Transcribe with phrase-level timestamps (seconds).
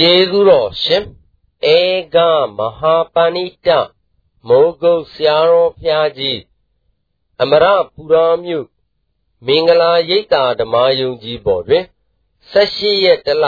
[0.00, 1.04] ကျေးဇူးတော်ရှင်
[1.74, 1.78] ဧ
[2.14, 2.16] က
[2.56, 3.68] မဟာပဏိတ
[4.48, 6.40] မိုးကုတ်ဆရာတော်ဘုရားကြီး
[7.42, 8.66] အမရပူရာမြို့
[9.46, 11.84] မင်္ဂလာရိပ်သာဓမ္မယုံကြည်ပေါ်တွင်
[12.52, 13.44] 18ရက်တလ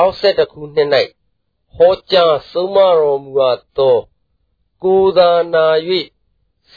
[0.00, 0.88] 62ခုနှစ်၌
[1.76, 3.98] ဟောကြားဆုံးမတော်မူအပ်သော
[4.84, 5.66] ကိုသာနာ၍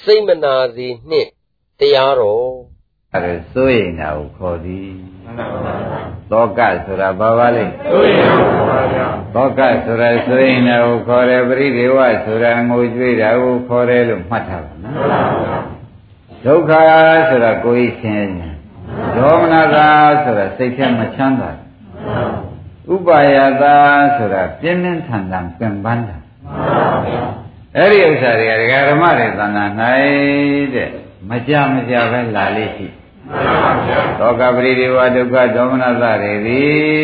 [0.01, 1.29] စိတ်မနာစေနှင့်
[1.79, 2.53] တရားတော်
[3.13, 5.96] အဲဒါစိုးရိမ်တာကိုခေါ်သည်
[6.31, 8.31] သောကဆိုတာဘာပါလဲစိုးရိမ်
[8.69, 14.97] ပါဗျာသောကဆိုတာစိုးရိမ်တာကိုခေါ်တယ်ပရိဒေဝဆိုတာငိုကြွေးတာကိုခေါ်တယ်လို့မှတ်ထားပါနော်
[16.45, 16.71] ဒုက္ခ
[17.29, 18.49] ဆိုတာကိုယ်ဆင်းရဲ
[19.17, 19.87] ဒေါမနတာ
[20.23, 21.51] ဆိုတာစိတ်ထဲမချမ်းသာ
[22.93, 23.75] ဥပါယတာ
[24.17, 26.17] ဆိုတာပြင်းပြင်းထန်ထန်ပင်ပန်းတာ
[27.75, 29.65] အဲ့ဒီဥစ္စာတွေကဒကာဓမ္မတွေသံဃာ၌
[30.75, 30.89] တဲ့
[31.29, 32.87] မကြမကြပဲလာလေးရှိ
[34.19, 36.59] သောကပရိဒေဝဒုက္ခဒေါမနသတွေဒီ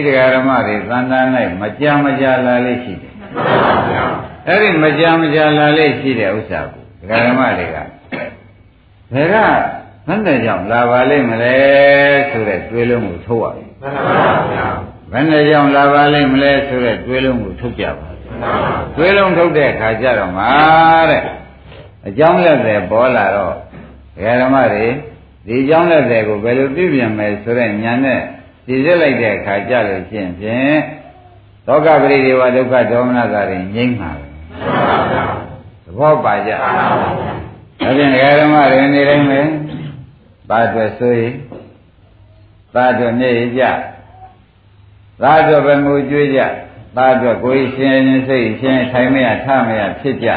[0.05, 1.19] ဒကာဓမ္မတွေသံဃာ၌
[1.61, 3.13] မကြမကြလာလေးရှိတယ်
[4.47, 7.77] အဲ့ဒီမကြမကြလာလေးရှိတဲ့ဥစ္စာကိုဒကာဓမ္မတွေက
[9.13, 9.35] ဘယ်က
[10.07, 11.55] ဘယ်နဲ့ကြောင့်လာပါလိမ့်မလဲ
[12.29, 14.67] ဆိုတဲ့တွေးလုံးကိုထုတ်ရမယ်မှန်ပါဗျာ
[15.11, 18.09] ဘယ်နဲ့ကြောင့်လာပါလိမ့်မလဲဆိုတဲ့တွေးလုံးကိုထုတ်ကြပါ
[18.97, 20.49] တွေးလုံးထုတ်တဲ့အခါကျတော့မှာ
[21.09, 21.23] တဲ့
[22.07, 23.53] အကြောင်းလက်တွေပေါ်လာတော့
[24.15, 24.85] ဒကာဓမ္မတွေ
[25.47, 28.21] ဒီအကြောင်းလက်တွေကိုဘယ်လိုပြပြင်မယ်ဆိုတဲ့ဉာဏ်နဲ့
[28.65, 30.77] သိစစ်လိုက်တဲ့အခါကျလို့ရှိရင်ဖြင့်
[31.67, 34.25] သောကပရိဒေဝဒုက္ခဒေါမနတာတွေငြိမ့်ပါပဲ
[35.83, 36.69] သဘောပါကြဒါ
[37.79, 39.41] ဖြင့်ဒကာဓမ္မတွေနေတိုင်းပဲ
[40.49, 41.33] ဘာအတွက်ဆိုရင်
[42.73, 43.63] ဘာအတွက်နေကြ
[45.21, 46.41] ဘာအတွက်ပဲငိုကြွေးကြ
[46.95, 50.29] ဘာအတွက်ကိုယ်ရှင်ရင်စိတ်ရှင်ထိုင်မရထမရဖြစ်ကြ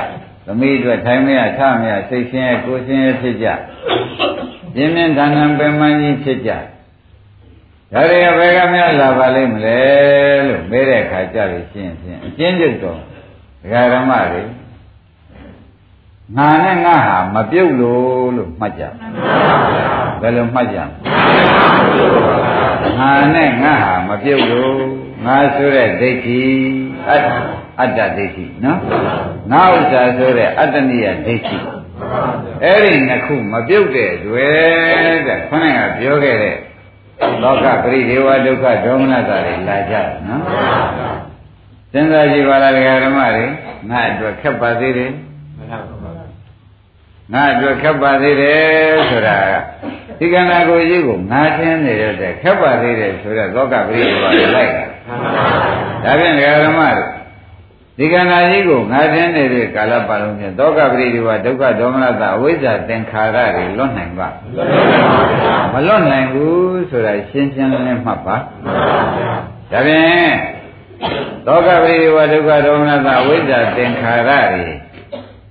[0.47, 3.49] သမီးအတွက်ထိုင်မရထမရစိတ်ရှင်ကိုယ်ရှင်ဖြစ်ကြ
[4.77, 9.81] ပြင်းပြင်းထန်ထန်ပင်မကြီးဖြစ်ကြဒါတွေကဘယ်ကများလာပါလိမ့်မလဲ
[10.49, 14.43] လို့မေးတဲ့အခါကြလို့ရှင်းရှင်းအကျဉ်းချုပ်တော့ဒကာဓမ္မတွေ
[16.37, 18.85] ငါနဲ့ငါဟာမပြုတ်လို့လို့မှတ်ကြ
[20.21, 20.79] ဘယ်လိုမှတ်ကြ
[22.99, 24.79] ငါနဲ့ငါဟာမပြုတ်လို့
[25.25, 26.43] ငါဆိုတဲ့ဒိဋ္ဌိ
[27.09, 27.29] အတ္တ
[27.81, 28.81] အတ္တဒိဋ္ဌိနော်
[29.53, 31.57] ငါဥစ္စာဆိုတဲ့အတ္တနိယဒိဋ္ဌိ
[32.65, 36.57] အဲ့ဒီနှစ်ခုမပြုတ်တဲ့တွေ့တဲ့ခொနဲ့ကပြောခဲ့တဲ့
[37.43, 40.43] လောကပရိဒေဝဒုက္ခဒေါမနတာတွေလာကြတယ်နော်
[41.93, 42.73] စဉ်းစားကြည့်ပါလား
[43.05, 43.45] ဓမ္မတွေ
[43.91, 45.13] ငါအတွက်ခက်ပါသေးတယ်
[47.33, 49.39] ငါအတွက်ခက်ပါသေးတယ်ဆိုတာ
[50.19, 54.85] ဒီကံနာကိုကြီးကိုငါထင်းနေတဲ့ခက်ပါသေးတယ်ဆိုတော့လောကပရိဒေဝတွေလိုက်တာ
[56.05, 56.35] ဒါဖြင့်
[56.65, 57.16] ဓမ္မတွေ
[57.99, 64.29] ဒီကံနာကြီးကိုငါတင်းနေတဲ့ကာလပတ်လုံးဖြင့်သောကပရိဒီဝဒုက္ခဒေါမနတအဝိဇ္ဇာသင်္ခါရတွေလွတ်နိုင်ပါ
[65.73, 70.35] မလွတ်နိုင်ဘူးဆိုတာရှင်းရှင်းလင်းလင်းမှတ်ပါဒါဖြင့်
[71.47, 74.67] သောကပရိဒီဝဒုက္ခဒေါမနတအဝိဇ္ဇာသင်္ခါရတွေ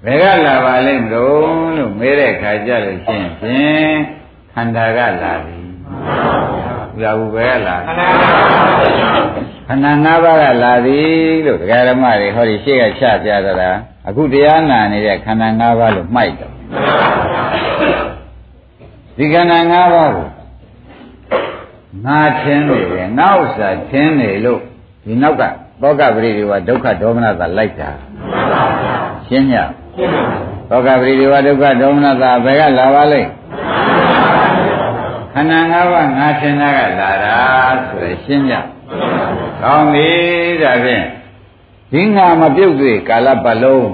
[0.06, 3.94] ဘယ်ကလာပါလိမ့်မလို့လို့မေးတဲ့ခါကြလို့ရှင်းဖြင့်
[4.53, 6.34] ခန္ဓာကလာပြီဘု
[7.03, 8.07] ရားဘယ်ကလာခန္ဓာ
[9.67, 16.51] ခန္ဓာ၅ပါးကလာသည်လို့ဒကာဓမ္မတွေဟောဒီရှေ့ကချပြသလားအခုတရားနာနေတဲ့ခန္ဓာ၅ပါးလို့မှိုက်တယ်
[19.17, 20.28] ဒီခန္ဓာ၅ပါးကို
[22.06, 24.59] ငါထင်းနေတယ်ငါဥစ္စာထင်းနေလို့
[25.06, 25.44] ဒီနောက်က
[25.81, 27.89] သောကပရိဒီဝဒုက္ခဒေါမနတာလိုက်တာ
[29.27, 29.53] ရှင်းည
[30.69, 33.29] သောကပရိဒီဝဒုက္ခဒေါမနတာဘယ်ကလာပါလိမ့်
[35.38, 37.38] ခန္ဓာ၅ပါးငါထင်တာကလာတာ
[37.88, 38.51] ဆိုရရှင်းည
[39.62, 40.09] ကောင်းပြီ
[40.62, 41.06] ဒါဖြင့်
[41.91, 43.94] ဒီငါမပြုတ်သေးကာလပတ်လုံး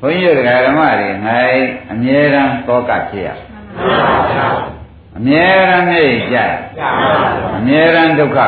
[0.00, 1.38] ဘုန်းကြီးတို့ဓမ္မတွေငါ
[1.92, 3.28] အမြဲတမ်းသောကဖြစ်ရ
[5.16, 6.36] အမြဲတမ်းနေကြ
[7.56, 8.38] အမြဲတမ်းဒုက္ခ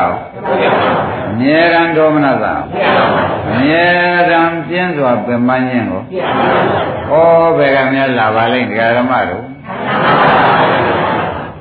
[1.29, 2.53] အမြဲတမ်းဒေါမနတာ
[3.49, 3.85] အမြဲ
[4.29, 6.01] တမ်းပြင်းစွာပင်ပန်းခြင်းကို
[7.09, 9.45] ဟောဘယ်ကများလာပါလိမ့်ဓမ္မတို့
[10.48, 10.48] ခ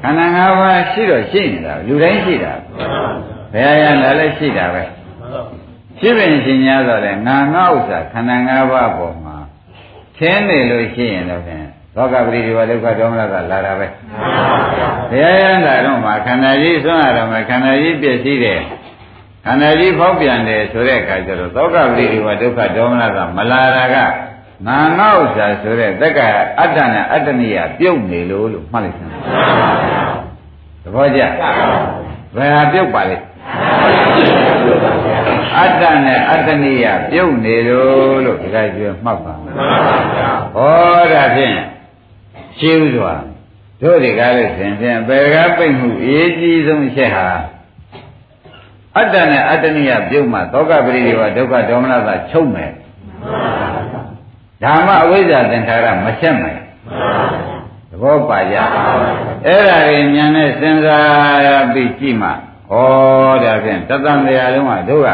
[0.09, 2.53] န္ဓာ၅ပါးရှိတော့ရှိနေတာလူတိုင်းရှိတာ
[3.53, 4.83] ဘယ်အရာလည်းရှိတာပဲ
[6.01, 9.37] ရှိပင်ရှင်များတော့လေငါငါဥစ္စာခန္ဓာ၅ပါးပေါ်မှာ
[10.19, 13.87] သင်နေလို့ရှိရင်တော့ဖြင့်သောကပရိဒီဝဒုက္ခဒေါမနကလာတာပဲ
[15.11, 18.61] ဘယ်အရာတော့မှခန္ဓာကြီးဆွမ်းရတော့မှခန္ဓာကြီးပြည့်စည်တယ်
[19.45, 23.97] ခန္ဓာကြီးဖောက်ပြန်တယ်ဆိုတဲ့အခါကျတော့သောကပရိဒီဝဒုက္ခဒေါမနကမလာတာက
[24.67, 26.21] ငါငါဥစ္စာဆိုတဲ့တက္က
[26.61, 29.15] အတ္တနဲ့အတ္တနိယပြုတ်နေလို့လို့မှတ်လိုက်စမ်းသ
[30.95, 31.21] ဘောကျ
[32.37, 33.17] ဘယ်ဟာပြုတ်ပါလဲ
[35.59, 39.35] အတ္တနဲ့အတ္တနိယပြုတ်နေလို့လို့ဒီကကျွမှတ်ပါ
[40.55, 41.57] ဟောဒါဖြင့်
[42.59, 43.15] ရှင်းဥစွာ
[43.83, 47.29] တို့ဒီကားလို့ရှင်ဖြင့်ဘယ်ကပိတ်မှုအရေးကြီးဆုံးချက်ဟာ
[48.97, 52.73] အတ္တနဲ့အတ္တနိယပြုတ်မှသောကပရိဒီဝဒုက္ခဒေါမနတာချုပ်မယ်
[54.63, 56.68] ဓမ္မအဝိဇ္ဇာသင်္ခါရမချက်မယ်သ
[58.01, 58.57] ဘောပါကြ
[59.47, 62.33] အဲ့ဒါတွေဉာဏ်နဲ့စဉ်းစားပြီးကြည့်မှဩ
[63.45, 65.11] ဒါဖြင့်တသံတရားလုံးကတို့က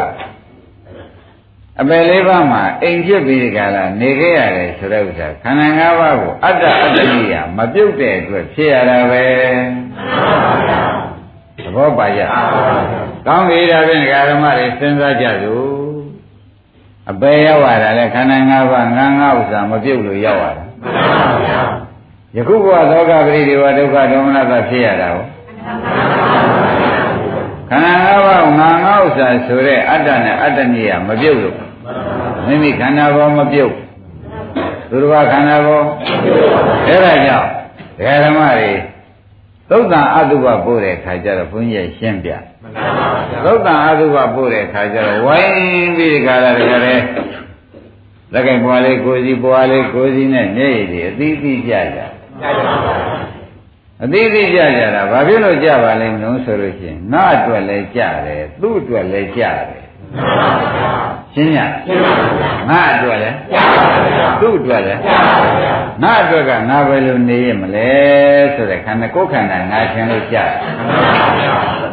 [1.80, 9.24] အပယ်လေးပါးမှာအိမ်ဖြစ်ပြီးဒီကလာနေခဲ့ရတယ်ဆိုတဲ့ဥစ္စာခန္ဓာ၅ပါးကိုအတ္တအတ္တနိယမပြုတ်တဲ့အတွက်ဖြစ်ရတာပဲ
[11.64, 12.20] သဘောပါကြ
[13.26, 15.66] ကောင်းပြီဒါဖြင့်ဒကာဓမ္မတွေစဉ်းစားကြစို့
[17.10, 20.64] အပယ်ရောက်ရတာလဲခန္ဓာ၅ပါးငါးငါးဥစ္စာမပြုတ်လို့ရောက်ရတာ
[22.36, 25.24] ယခုဘဝသောကပရိဒီဝဒုက္ခဒေါမနတာဖြစ်ရတာကို
[27.70, 31.56] ခန္ဓာ၅ပါးငါးငါးဥစ္စာဆိုတဲ့အတ္တနဲ့အတ္တနိယမပြုတ်လို့
[32.46, 33.72] မိမိခန္ဓာဘောမပြုတ်
[34.88, 35.82] သူတစ်ပါးခန္ဓာဘော
[36.86, 37.48] အဲ့ဒါကြောင့်
[37.96, 38.70] ဒကာဓမ္မတွေ
[39.70, 42.30] သုတ်တန်အတုပပို့တဲ့ခါကျတော့ဘုန်းကြီးရှင်းပြ
[43.44, 45.52] သုတ်တန်အတုပပို့တဲ့ခါကျတော့ဝိုင်း
[45.96, 46.94] ပြီးဒီကလာတကယ်လေ
[48.32, 52.00] လက်ကင်ပွားလေးကိုစီပွားလေးကိုစီနဲ့မျက်ရည်တွေအသီးသီးကြကြ
[54.02, 59.84] အသီးသီးကြကြတာဘာဖြစ်လို့ကြပါလိမ့်မလို့ဆိုလို့ရှိရင်ငါအတွက်လည်းကြတယ်သူ့အတွက်လည်းကြတယ်
[61.34, 61.58] ရှင်းရ
[62.70, 63.36] ငါအတွက်လည်း
[64.40, 65.00] သူ့အတွက်လည်း
[66.02, 67.90] ငါအတွက်ကငါပဲလို့နေရမလဲ
[68.54, 70.50] ဆိုတဲ့ခန္ဓာကိုယ်ခန္ဓာငါရှင်လို့ကြတယ်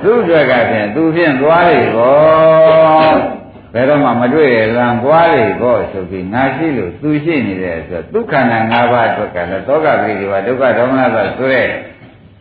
[0.04, 3.41] သူ့အတွက်ကဖြင့်သူဖြင့်သွားလေဘော
[3.74, 11.68] ဘယ်တော့မှမတွေ့ရလံသွားလေဘောဆိုပြီးငါရှိလို့သူရှိနေတဲ့ဆိုဒုက္ခနာ၅ပါးအတွက်ကလည်းသောကပရိဒီဝဒုက္ခဒေါမနသဆိုတဲ့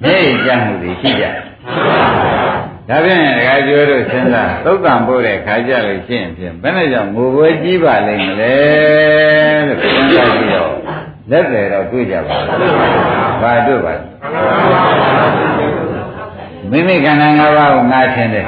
[0.03, 1.25] မျက်ရည်ကြမှုတွေရှိကြ
[2.89, 8.57] ဒါဖြင့်ဒကာကျော်တို့စဉ်းစားသုတ်တံပို့တဲ့ခါကြလို့ရှိရင်ဖြင့်ဘယ်နဲ့ကြောင့်ငိုပွဲကြီးပါလိမ့်မလဲ
[9.67, 10.73] လို့စဉ်းစားကြည့်တော့
[11.31, 14.03] လက်တယ်တော့တွေ့ကြပါလားဘာတွေ့ပါလဲ
[16.71, 18.47] မိမိခန္ဓာ၅ပါးကိုငါထင်တယ်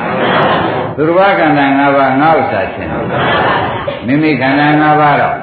[0.97, 3.05] သူတစ်ပါးခန္ဓာ၅ပါးငါဥစ္စာထင်တယ်
[4.07, 5.37] မိမိခန္ဓာ၅ပါးတော့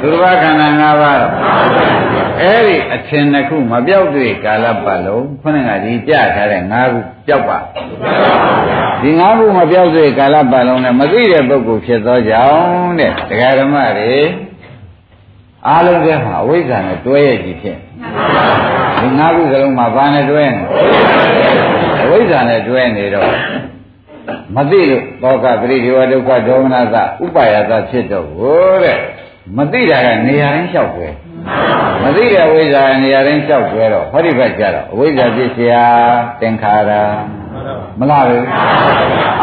[0.00, 1.32] သူတစ်ပါးခန္ဓာ၅ပါးတော့
[2.40, 7.58] အဲ့ဒီအထင်တစ်ခုမပြောက်တွေ့ကာလပတ်လုံးခொနဲ့ကဒီကြထားတဲ့၅ခုပြောက်ပါ
[9.02, 14.14] ဒီ၅ခုမပြောက်တွေ့ကာလပတ်လုံးနဲ့မသိတဲ့ပုဂ္ဂိုလ်ဖြစ်သောကြောင့်တဲ့တရားဓမ္မတွေ
[15.68, 17.76] အားလုံးကမှာအဝိဇ္ဇာနဲ့တွဲရကြည့်ဖြစ်
[18.98, 20.62] ဒီ၅ခုစလုံးမှာဘာနဲ့တွဲနေ
[22.02, 23.30] အဝိဇ္ဇာနဲ့တွဲနေတော့
[24.55, 28.99] မသိလို့သောကပရိဒီဝဒုက္ခဒေါမနသဥပါယသဖြစ်တော့ဟိုတဲ့
[29.57, 31.07] မသိတာကနေရာတိုင်းလျှောက်ပဲ
[32.03, 35.73] မသိတဲ့အဝိဇ္ဇာနေရာတိုင်းလျှောက်ပဲတော့ဟောဒီဘက်ကြတော့အဝိဇ္ဇာဖြစ်เสีย
[36.41, 36.91] သင်္ခါရ
[37.99, 38.45] မလားဘူး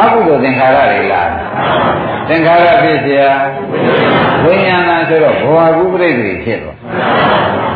[0.01, 1.31] အကုသိုလ်သင်္ခါရတွေလား
[2.29, 3.23] သင်္ခါရဖြစ်เสีย
[4.45, 6.79] ဝိညာဏဆိုတော့ဘောဟာကုပရိသေတွေဖြစ်သွား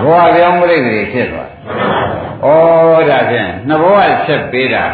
[0.02, 1.48] ဘောဟာပြောင်းပရိသေတွေဖြစ်သွား
[2.44, 2.48] ဩ
[3.10, 4.84] ဒါဖြင့်နှစ်ဘဝဆက်ပေးတာ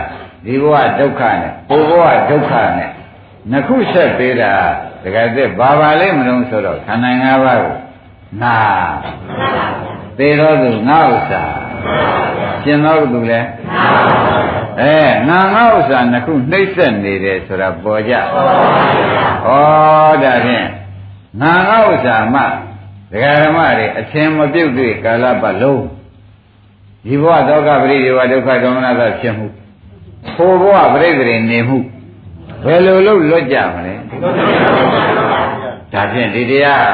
[0.45, 2.89] ဒီဘဝဒုက္ခနဲ့ဟိုဘဝဒုက္ခနဲ့
[3.51, 4.53] နှစ်ခုဆက်ပေးတာ
[5.03, 7.75] တကယ်တည်းဘာပါလဲမလို့ဆိုတော့ခန္ဓာ၅ပါးကို
[8.41, 8.55] နာ
[10.17, 11.43] သေတော်သူငါဥစ္စာ
[12.63, 13.39] ကျင်တော်သူလဲ
[14.81, 14.97] အဲ
[15.29, 18.19] နာငါဥစ္စာနှစ်ခုနှိမ့်ဆက်နေတယ်ဆိုတာပေါ်ကြဩ
[20.23, 20.67] ဒါဖြင့်
[21.41, 22.41] နာငါဥစ္စာမှ
[23.11, 25.85] ဒကာဓမ္မတွေအချင်းမပြုတ်တွေ့ကာလပတ်လုံး
[27.05, 29.47] ဒီဘဝဒုက္ခပရိဒေဝဒုက္ခဒေါမနသဖြစ်မှု
[30.35, 31.77] ဟိုဘဝပြိတ္တိနေမှု
[32.65, 33.93] ဘယ်လိုလုပ်လွတ်ကြမလဲ
[35.93, 36.85] ဒါဖြင့်ဒီတရား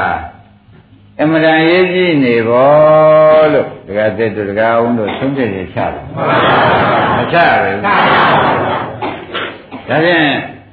[1.21, 6.03] အမှန်တန်ရေးကြည့်နေဘောလို့ဒကာသက်တို့ဒကာအောင်တို့သုံးပြည့်ချတယ်
[7.17, 10.27] မချဘူးဒါဖြင့်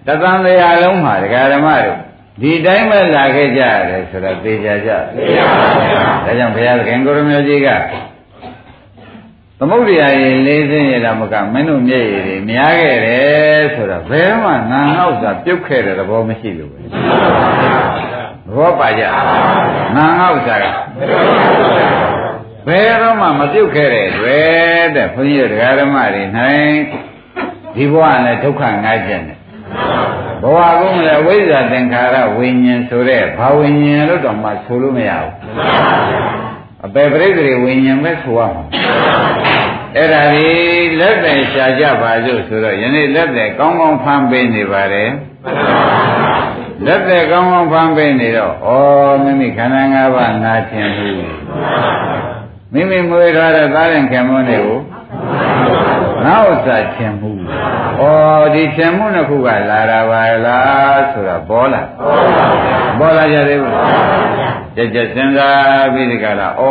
[0.07, 1.99] တသံတရားလုံးမှာဒကာဓမ္မတို့
[2.41, 7.69] ဒီတိုင်းပဲလာခဲ့ကြရတယ်ဆိုတော့သိကြကြသိပါပါဘုရားဒါကြောင့်ဘုရားသခင်ကိုရမေကြီးက
[9.65, 16.89] သမုဒ္ဒရာရေလေးစင်းရတာမကမင်းတို့မျက်ရည်တွေများခဲ့တယ်ဆိုတော့ဘယ်မှငါငေါ့သာပြုတ်ခဲ့တဲ့သဘောမရှိလို့ပဲသ
[18.57, 19.05] ဘောပါကြ
[19.97, 20.65] ငါငေါ့သာက
[22.67, 26.73] ဘယ်တော့မှမပြုတ်ခဲ့တဲ့တွေ့တဲ့ဘုန်းကြီးတို့တရားဓမ္မတွေနိုင်
[27.75, 29.39] ဒီဘဝနဲ့ဒုက္ခငါးချက်နဲ့
[30.43, 35.33] ဘဝကုန်းလည်းဝိဇ္ဇာသင်္ခါရဝိညာဉ်ဆိုတဲ့ဘာဝိညာဉ်လို့တော့မှဆိုလို့မရဘူး
[36.87, 38.65] အပေပရိသေဝိညာဉ်ပဲဆိုရမှာ
[39.97, 40.49] အဲ့ဒါဒီ
[41.01, 45.11] လက်သက်ရှာကြပါစို့ဆိုတော့ယနေ့လက်သက်ကောင်းကောင်းဖမ်းပေးနေပါတယ်
[46.87, 48.71] လက်သက်ကောင်းကောင်းဖမ်းပေးနေတော့ဩ
[49.23, 51.17] မိမိခန္ဓာ၅ပါးနာခြင်းဘူး
[52.73, 54.79] မိမိမွေးထားတဲ့သားရင်ခင်မွန်းတွေကို
[56.25, 57.31] ငါဥစ္စာခြင်းမှု
[58.01, 61.83] ဩဒီခြင်းမှုနှစ်ခုကလာတာပါလားဆိုတော့ပေါ်လာ
[62.99, 63.75] ပေါ်လာကြသေးဘူး
[64.77, 66.63] ကြက်ကြက်စဉ်းစားပြီးဒီကလာဩ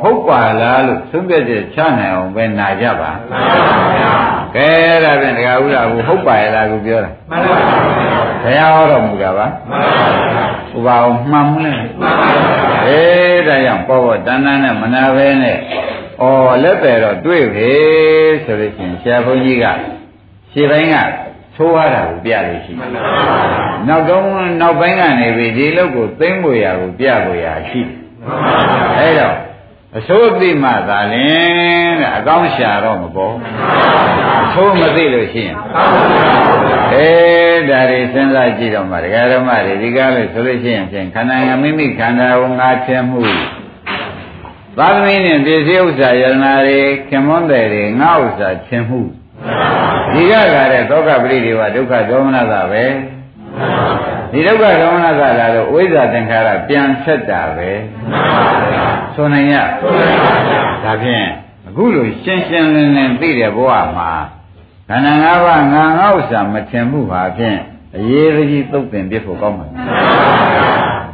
[0.00, 4.12] ဟုတ်ပါလားလို့သုံးပြချက်ချနိုင်အောင်ပဲနာကြပါမှန်ပါဗျာ
[4.56, 4.70] ကဲ
[5.04, 7.76] ဒါဖြင့်တခါဥလာဘူးဟုတ်ပါရဲ့လားကိုပြောတာမှန်ပါဗျာ
[8.42, 10.44] ဘုရားဟောတော်မူတာပါမှန်ပါဗျာ
[10.76, 15.56] ဥပါအောင်မှန်မလဲမှန်ပါဗျာအေးဒါကြောင့်ပေါ့ပေါ့တဏ္ဍာနဲ့မနာပဲနဲ့
[16.22, 16.24] ဩ
[16.62, 17.72] လက်ပဲတော့တွေ့ပြီ
[18.44, 19.66] ဆိုလို့ရှိရင်ဆရာဘုန်းကြီးက
[20.52, 20.96] ခြေပိုင်းက
[21.58, 22.90] ထိုးရတာကိုပြလို့ရှိတယ်။
[23.88, 24.22] နောက်တော့
[24.60, 27.96] နောက်ပိုင်းကနေပြီးဒီလောက်ကိုသိမ့်ဖို့ရကိုပြဖို့ရရှိတယ်။
[28.98, 29.36] အဲတော့
[29.98, 33.34] အဆိုးသိမှသာလင်တဲ့အကောင်းရှာတော့မပေါ်။
[34.44, 35.56] အဆိုးမသိလို့ရှိရင်
[36.94, 37.08] အဲ
[37.68, 43.20] ဒါတွေစဉ်းစားကြည့်တော့မှဒကာဓမ္မတွေဒီကားလို့ဆိုလို့ရှိရင်ဖြင့်ခန္ဓာငါမိမိခန္ဓာကိုငါချင်မှု
[44.78, 49.00] သာသမီနဲ့ပစ္စည်းဥစ္စာယရနာတွေခင်မွန်းတယ်တွေငါဥစ္စာချင်မှု
[50.14, 52.84] ဒီကကတဲ့သောကပရိဒီဝဒုက္ခဒေါမနတာပဲ
[54.32, 57.70] ဒီဒုက္ခဒေါမနတာလာလို့ဝိဇ္ဇာသင်္ခါရပြန်ဆက်တာပဲ
[59.14, 59.54] ဆိုနိုင်ရ
[60.84, 61.26] ဒါဖြင့်
[61.68, 64.10] အခုလိုရှင်းရှင်းလင်းလင်းသိတဲ့ဘဝမှာ
[64.88, 67.58] ခန္ဓာ၅ပါးငါငါဥစ္စာမထင်မှုဟာဖြင့်
[67.96, 69.68] အရေးကြီးသုတ်ပင်ပြဖို့ကောင်းပါ့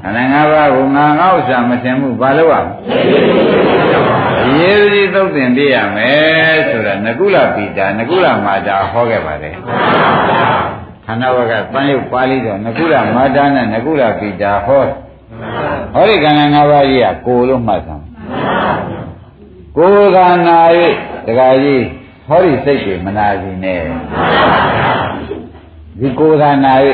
[0.02, 4.13] ခန္ဓာ၅ပါးကိုငါငါဥစ္စာမထင်မှုဘာလို့ရမလဲ
[4.58, 9.54] ရေးကြီးသုတ်တင်ပြရမယ်ဆိုတာနကုလပိတာနကုလမာတာဟောခဲ့ပါတယ်
[11.06, 14.84] ခန္ဓာဝကပန်းရုပ်ပါဠိတော်နကုလမာတာနဲ့နကုလပိတာဟော
[15.94, 17.96] ဟောဒီခန္ဓာ၅ပါးကြီးကကိုလို့မှတ်သံ
[19.76, 20.58] ကိုယ်ခန္ဓာ၍
[21.26, 21.84] တခါကြီး
[22.28, 23.80] ဟောဒီစိတ်တွေမနာစီနဲ့
[25.98, 26.74] ဒီကိုယ်ခန္ဓာ၍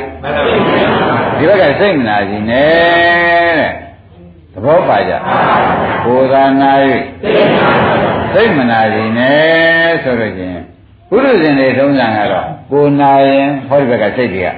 [1.38, 3.89] ဒီဘက်ကစိတ်မနာစီနဲ့တဲ့
[4.52, 5.12] သဘောပါကြ
[6.04, 6.72] ကိုယ်ခန္ဓာ၍
[8.32, 10.60] စိတ်မနာစီနဲ့ဆိုလို့ချင်း
[11.10, 14.50] ဘုရုဇင်တွေထုံးစံကတော့ကိုယ်နာရင်ဟောဒီဘက်ကစိတ်တွေက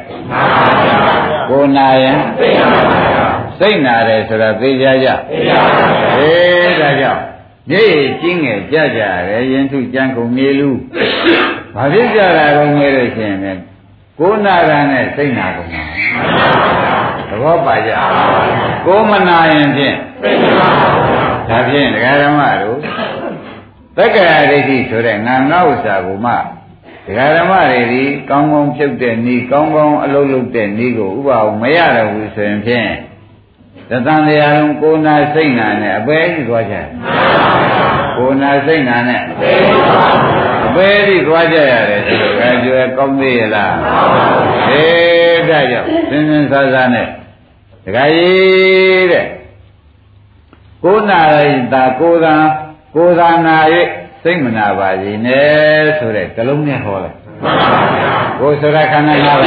[1.50, 2.18] ကိုယ်နာရင်
[3.58, 7.22] စိတ်နာတယ်ဆိုတာသိကြကြသိကြပါဘူးအေးဒါကြောင့်
[7.70, 7.84] မြေ
[8.20, 10.70] ကြီးငယ်ကြကြတယ်ရင်ထုကြံကုန်မြေလူ
[11.74, 13.58] ဘာဖြစ်ကြတာကုန်ငယ်လို့ရှိရင်
[14.18, 15.82] ကိုယ်နာတာနဲ့စိတ်နာကုန်တာ
[16.91, 16.91] သ
[17.42, 17.92] ဘောပါကြ
[18.86, 19.96] ကိုယ်မနာရင်ဖြင့်
[21.48, 22.78] ဒါဖြင့်ဒကာဓမ္မတို့
[23.96, 26.32] သက္ကရာဒိဋ္ဌိဆိုတဲ့ငါငါဥစ္စာကိုမှ
[27.06, 32.90] ဒကာဓမ္မတွေဒီကောင်းကောင်းဖြုတ်တဲ့ဤကောင်းကောင်းအလုပ်လုပ်တဲ့ဤကိုဥပအောင်မရတော့ဘူးဆိုရင်ဖြင့်
[33.90, 36.86] သတန်တရားလုံးကိုနာစိတ်နာနဲ့အပဲကြီးသွားကြတယ်
[38.16, 39.20] ကိုနာစိတ်နာနဲ့
[40.66, 43.74] အပဲကြီးသွားကြရတယ်ဆိုတော့အဲကျွဲကောင်းသေးရလား
[44.70, 47.08] အေးဒါကြောင့်စင်စင်စားစားနဲ့
[47.84, 49.26] ဒကာကြီးတဲ့
[50.84, 52.34] ကိုနာလိုက်တာကိုသာ
[52.94, 53.56] ကိုသာနာ၍
[54.22, 57.16] စိတ်မနာပါစေနဲ့ဆိုတဲ့ကလုံးနဲ့ဟောလိုက်
[58.40, 59.40] ကိုယ်ဆိုတာခန္ဓာ၅ပါး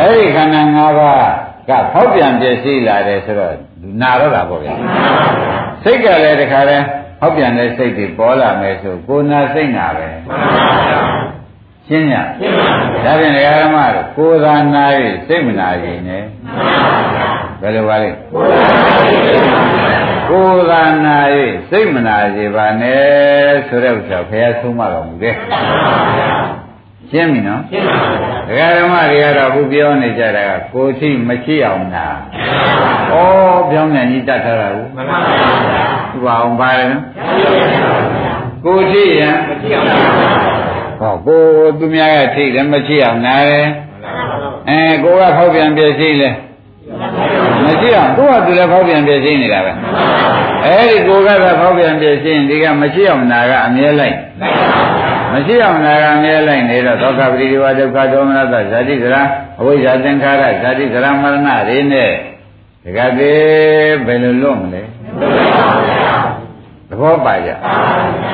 [0.00, 1.24] အဲ့ဒီခန္ဓာ၅ပါး
[1.68, 3.54] ကဖောက်ပြန်ပြည့်စည်လာတယ်ဆိုတော့
[4.02, 4.74] နာတော့တာပေါ့ဗျာ
[5.82, 6.76] စိတ်ကလည်းတခါလဲ
[7.20, 10.08] ဖောက်ပြန်တဲ့စိတ်တွေပေါ်လာမယ်ဆိုကိုနာစိတ်နာပဲ
[11.86, 12.14] ရှင်းည
[13.04, 14.84] ဒါဖြင့်ဒကာရမတို့ကိုယ်သာနာ၍
[15.26, 16.24] စိတ်မနာရင်နဲ့
[17.62, 18.10] ဘယ်လိုပါလဲ
[20.30, 21.18] ကိုယ်သာနာ၍
[21.70, 23.02] စိတ်မနာစေပါနဲ့
[23.68, 25.36] ဆိုတဲ့ဥစ္စာဘုရားဆုံးမတော်မူတယ်
[27.10, 27.96] ရှင်းပြီနော်ရှင်းပါ
[28.38, 32.06] ပြီဒကာဓမ္မတွေကတော့အခုပြောနေကြတာကကိုယ်ထိမရှိအောင်နာ
[33.10, 33.14] ဩ
[33.70, 37.02] ပြောင်းနေကြီးတတ်ထားတာကိုမှန်ပါဗျာဥပအောင်ပါလေနော်
[38.64, 39.88] ကိုယ်ထိရန်မရှိအောင်
[41.00, 41.42] ဟောကို
[41.78, 43.66] သူများကထိလည်းမရှိအောင်နာတယ်
[44.68, 46.30] အဲကိုကဖောက်ပြန်ပြည့်စည်လဲ
[47.00, 47.02] မ
[47.80, 49.72] ရှိအောင်သူ့ဟာသူလည်းဖောက်ပြန်ပြည့်စည်နေတာပဲ
[50.64, 54.16] အဲဒီကိုကတော့ဖောက်ပြန်ပြည့်စည်ရင်ဒီကမရှိအောင်နာကအမြဲလိုက်
[55.32, 59.22] မရှိအောင်နာကအမြဲလိုက်နေတော့သောကပရိဒီဝဒုက္ခဒေါမနသဇာတိကရာ
[59.60, 62.10] အဝိဇ္ဇာသင်္ခါရဇာတိကရာမရဏတွေနဲ့
[62.84, 64.82] ဒီကသေးဘယ်လိုလွတ်မလဲ
[66.88, 67.50] သဘောပါကြ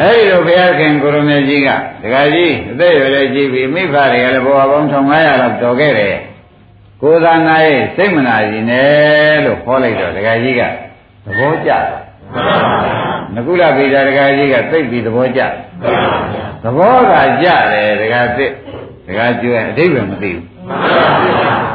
[0.00, 1.69] အဲဒီလိုဘုရားခင်ကိုရမေကြီးက
[2.03, 6.17] ဒကာကြီးအသက်ရွယ်လေးကြီးပြီမိဖတွေကလည်းဘဝပေါင်း1500လောက်တော်ခဲ့တယ်
[7.00, 10.62] ကိုယ်သာနာရဲ့စိတ်မနာကြီးနဲ့လို့ခေါ်လိုက်တော့ဒကာကြီးက
[11.25, 11.85] သဘောကျတယ်
[13.35, 15.41] နကုလဗေဒဒကာကြီးကသိပြီးသဘောကျ
[16.62, 18.50] သဘောကကြတယ်ဒကာသစ်
[19.07, 20.43] ဒကာကျွဲအတိတ်ပဲမသိဘူး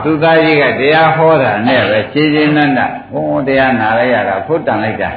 [0.04, 2.80] သူသားကြီးကတရားဟောတာနဲ့ပဲရှင်းရှင်းနန်းန
[3.12, 5.12] ဟောတရားနာလိုက်ရတာဖုတ်တန်လိုက်တာ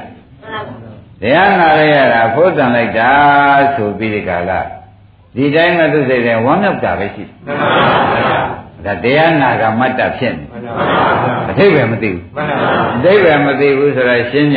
[1.23, 3.11] တရားနာလိုက်ရတာဖုတ်တန်လိုက်တာ
[3.75, 4.61] ဆိုပြီးဒီကလာ
[5.37, 8.44] ဒီတိုင်းမှသူစိတ်နဲ့ဝမ်းမြောက်တာပဲရှိတယ်
[8.85, 10.45] ဒါတရားနာကမတ္တဖြစ်နေ
[11.51, 12.23] အထိပ္ပယ်မသိဘူး
[12.97, 14.57] အထိပ္ပယ်မသိဘူးဆိုတော့ရှင်းည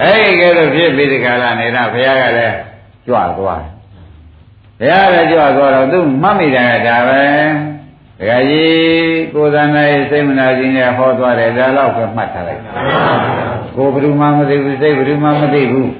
[0.00, 2.56] အဲ့ဒီကဲတော့ဖြစ်ပြီးဒီကလာနေတာဘုရားကလည်း
[3.06, 3.72] ကြွသွားတယ်
[4.78, 7.22] ဘုရားလည်းကြွသွားတော့သူမှတ်မိတယ်ဒါပဲ
[8.18, 12.62] ဒကာကြီးကိုယ်သနာရဲ့စိတ်မနာခြင်းနဲ့ဟောသွားတယ်ဒါတော့ပဲမှတ်ထားလိုက်
[13.76, 15.90] ကိုယ်ဘယ်သူမှမသိဘူးစိတ်ဘယ်သူမှမသိဘူး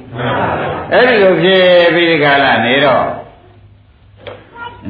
[0.93, 1.65] အဲ့ဒီလိုဖြစ်
[1.95, 3.07] ပြီးဒီကလာနေတော့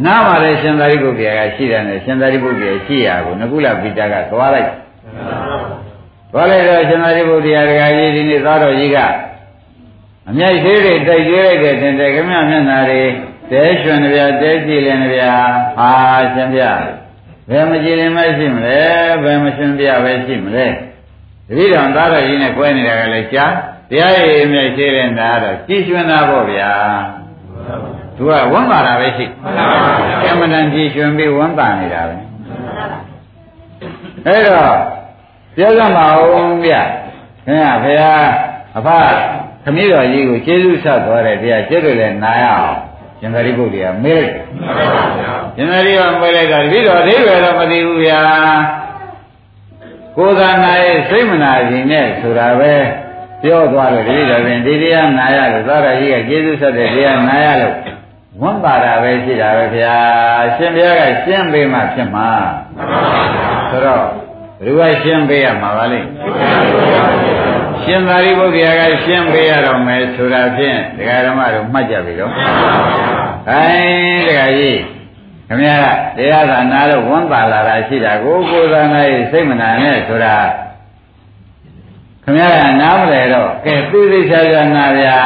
[0.04, 4.70] နားမှာလည်းရှင်သာရိပုတ္တရာကရှိတယ်နဲ့ရှင်သာရိပုတ္တရာရှိရကိုနကုလပိတာကသွားလိုက်
[6.32, 8.98] သွားလိုက်တော့ရှင်သာရိပုတ္တရာဒကာကြီးဒီနေ့သားတော်ကြီးက
[10.28, 13.02] အမြိုက်သေးတွေတိုက်ကျွေးလိုက်တဲ့တင်တယ်ခမမျက်နှာတွေ
[13.50, 15.20] တဲရွှင်ကြတဲကြည်လင်ကြ
[15.78, 15.90] ဟာ
[16.34, 16.62] ရှင်ပြ
[17.48, 18.80] ဘယ်မကြည်လင်မရှိမလဲ
[19.22, 20.66] ဘယ်မရှင်ပြပဲရှိမလဲ
[21.48, 23.52] တတိတော်သားတော်ကြီးနဲ့꿰နေတာကလည်းကြား
[23.90, 26.72] တရားရည်မြိုက်သေးတဲ့နာတော့ကြည်ရွှင်တာပေါ့ဗျာ
[28.16, 29.26] သူကဝမ်းသာတာပဲရှိ
[30.24, 32.16] ကမ္မဋ္ဌာန်းကြည်ရွှင်ပြီးဝမ်းသာနေတာပဲ
[34.26, 34.74] အဲ့တော့
[35.56, 36.74] ပြောကြမအောင်ဗျ
[37.46, 38.26] ခင်ဗျာဘုရား
[38.76, 38.88] အဖ
[39.64, 42.76] ခမည်းတော်ကြီးကိုကျေးဇူးဆက်သွားတဲ့တရားကျေးဇူးလည်းနာရအောင်
[43.18, 44.32] ရှင်သာရိပုတ္တရာမေးလိုက်
[45.56, 48.20] ရှင်သာရိပုတ္တရာမေးလိုက်တာတတိတော်အသေးပဲတော့မသိဘူးဗျာ
[50.16, 52.74] ကိုယ်သာနာရဲ့စိတ်မနာခြင်းနဲ့ဆိုတာပဲ
[53.42, 57.74] ပြောသွားလို့တတိတော်ပြင်ဒီတရားနာရလို့သာရကြီးကကျေးဇူးဆက်တဲ့တရားနာရလို့
[58.40, 59.96] ဝမ်းပါတာပဲရှိတာပဲဗျာ
[60.56, 62.28] ရှင်ဘုရားကရှင်းပေးမှဖြစ်မှာ
[63.70, 64.04] ဆိုတော့
[64.60, 66.08] ဘယ်သူကရှင်းပေးရမှာပါလိမ့်
[67.82, 72.32] ရှင်သာရိပုတ္တရာကရှင်းပေးရတော့မယ်ဆိုတာဖြင့်ဒကာဓမ္မတို့မှတ်ကြပြီတော့။
[73.50, 73.64] အဲ
[74.26, 74.80] ဒကာကြီး
[75.48, 80.34] ခင်ဗျားကတရားသာနာလို့ဝန်ပါလာတာရှိတာကိုကိုယ်သာနာရဲ့စိတ်မနာနဲ့ဆိုတာ
[82.28, 85.16] ခင်ဗျားကနားမလဲတော့ကဲသိသိချာချာနာဗျာ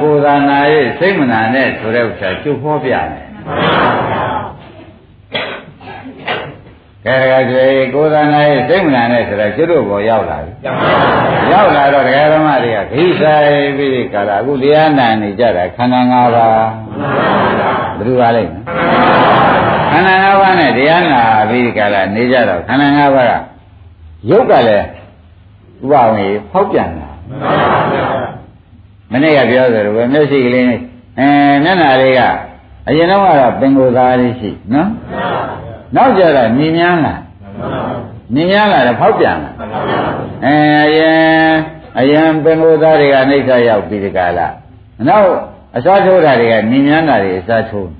[0.00, 3.26] ကိုယ်သာနာရဲ့စိတ်မနာနဲ့ဆိုတဲ့ဥစ္စာကျုပ်ဟောပြမယ်
[7.04, 10.52] ကဲဒါကြွေကိုယ်သာနာရဲ့စိတ်မနာနဲ့ဆိုတော့ကျွတ်တို့ဘောရောက်လာပြီ
[11.52, 16.68] ရောက်လာတော့ဒကာဓမ္မတွေကဂိဆိုင်ပြီးကာလအခုတရားနာနေကြတာခန္ဓာ၅ပါး
[17.96, 18.52] ဘယ်လိုပါလိမ့်
[19.92, 23.32] ခန္ဓာ၅ပါးနဲ့တရားနာပြီးကာလနေကြတော့ခန္ဓာ၅ပါးက
[24.30, 24.86] ရုပ်ကလည်း
[25.82, 27.08] ဥပဝင်ဖောက်ပြန်တာ
[29.12, 31.28] မနေ့ကပြောသလိုပဲမျက်စိကလေးအဲ
[31.64, 32.20] မျက်နှာလေးက
[32.88, 34.88] အရင်တော့ကတော့ပင်ကိုယ်သားလေးရှိနော်
[35.96, 37.14] နောက်ကြတော့မြင်များလာ
[38.34, 39.50] မြင်များလာတော့ဖောက်ပြန်လာ
[40.44, 41.54] အဲအရင်
[41.98, 44.46] အရင်ပင်ကိုယ်သားတွေကအိဋ္ဌရောက်ပြီးဒီကလာ
[45.08, 45.28] နောက်
[45.76, 47.90] အစားထိုးတာတွေကမြင်များတာတွေအစားထိုး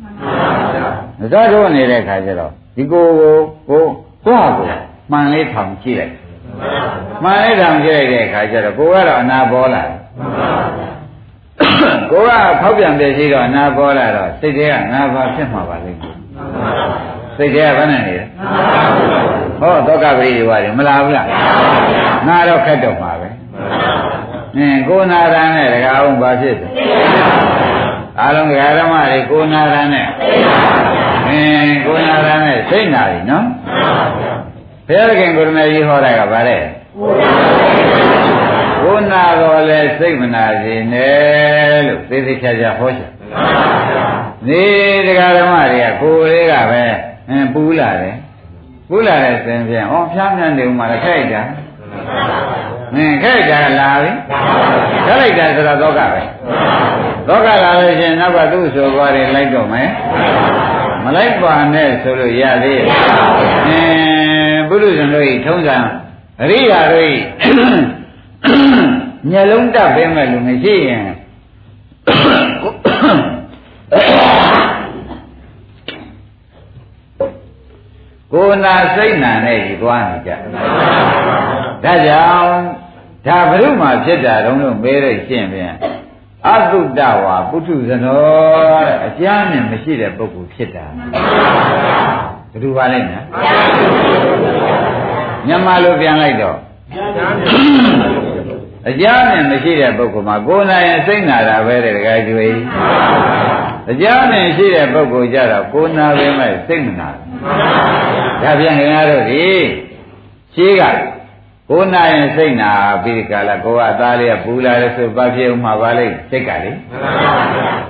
[1.22, 3.34] အစားထိုးနေတဲ့ခါကျတော့ဒီကိုကို
[3.68, 3.82] ကို
[4.24, 4.66] ကိုဟာကို
[5.10, 6.14] မှန်လေးထောင်ကြည့်လိုက်
[7.22, 9.82] မှန်လေးထောင်ကြည့်လိုက်တဲ့ခါကျတော့ကိုကတော့အနာပေါ်လာ
[12.10, 12.30] ကိုက
[12.60, 16.16] ဖောက်ပြန်ပြရှိတော့အနာပေါ်လာတော့စိတ်ထဲကငါဘာဖြစ်မှာပါလိမ့်မယ်
[17.36, 18.24] စိတ်ထဲကဘယ်နဲ့နေလဲ
[19.60, 21.26] ဟောသောကပရိဒီဝါတွေမလာဘူးလား
[22.28, 23.28] ငါတော့ခက်တော့မှာပဲ
[24.56, 26.68] အင်းကိုနာရန်နဲ့တကားအောင်ဘာဖြစ်လဲ
[28.20, 30.06] အားလုံးဓမ္မတွေကိုနာရန်နဲ့
[31.28, 33.46] အင်းကိုနာရန်နဲ့စိတ်နာပြီနော်
[34.88, 36.62] ဘုရားခင်ကိုရမေကြီးဟောတာကဗါတဲ့
[38.82, 43.10] ကိုနာတော်လဲစိတ်မနာစေနဲ့လို့သေသေးချာချာဟောချင်
[44.48, 44.64] နေ
[45.06, 46.82] တရားဓမ္မတွေကကိုယ်လေးကပဲ
[47.28, 48.16] အင်းပူလာတယ်
[48.88, 51.42] ပူလာတဲ့စဉ်ဖြင့်ဩဖျားမြန်းနေဥမှာလည်းခိုက်တာ
[52.94, 54.10] အင်းခိုက်တာလာပြီ
[55.06, 56.22] ခိုက်တာဆိုတော့ဒုက္ခပဲ
[57.28, 59.88] ဒုက္ခလာလို့ရှင်နောက်ကသူ့ဆိုသွားတယ်လိုက်တော့မယ်
[61.04, 62.86] မလိုက်ပါနဲ့ဆိုလို့ရသေးရဲ့
[63.66, 64.33] အင်း
[64.74, 65.76] ပုရုဇဉ်တို့ဤထုံးစံ
[66.42, 67.14] အရိယာတို့ဤ
[69.30, 71.04] မျက်လုံးတက်ပေးမဲ့လူမရှိရင်
[78.32, 80.30] ကိုယ်နာစိတ်နာနဲ့ကြီးသွားနေကြ
[81.84, 82.64] ဒါကြောင့်
[83.26, 85.74] ဒါဘုရုမှာဖြစ်တာတုံးလို့မေးလို့ရှင်းပြန်
[86.48, 88.18] အတုတဝါပုထုဇနော
[88.86, 90.86] တဲ့အကျမ်းနဲ့မရှိတဲ့ပုဂ္ဂိုလ်ဖြစ်တာ
[92.54, 93.24] ဘယ်သူပါလဲနော်
[95.46, 96.58] မြန်မာလိုပြန်လိုက်တော့
[98.88, 102.56] အကျမ်းနဲ့မရှိတဲ့ပုဂ္ဂိုလ်မှာကိုယ်နာရင်စိတ်နာတာပဲတဲ့တကယ်ကျွေး
[103.90, 107.08] အကျမ်းနဲ့ရှိတဲ့ပုဂ္ဂိုလ်ကြတော့ကိုယ်နာပဲမဲ့စိတ်မနာ
[108.42, 109.46] ဒါပြန်ခင်ဗျားတို့ဒီ
[110.54, 110.82] ရှိက
[111.70, 116.70] ကိုယ်နာရင်စိတ်နာပြီးဒီကလာကိုယ်ကအသားလေးကပူလာတယ်ဆိုဘာဖြစ်ဥမှာပါလိမ့်စိတ်ကလေ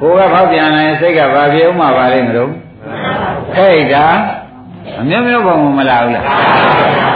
[0.01, 2.51] ကိုယ်ကဖောက်ပြန်လာရင်စိတ်ကဘာဖြစ်ဥမှာပါလိမ့်မလို့
[3.57, 4.07] ဟဲ့ဒါ
[5.01, 6.25] အမျိုးမျိုးပုံမလာဘူးလား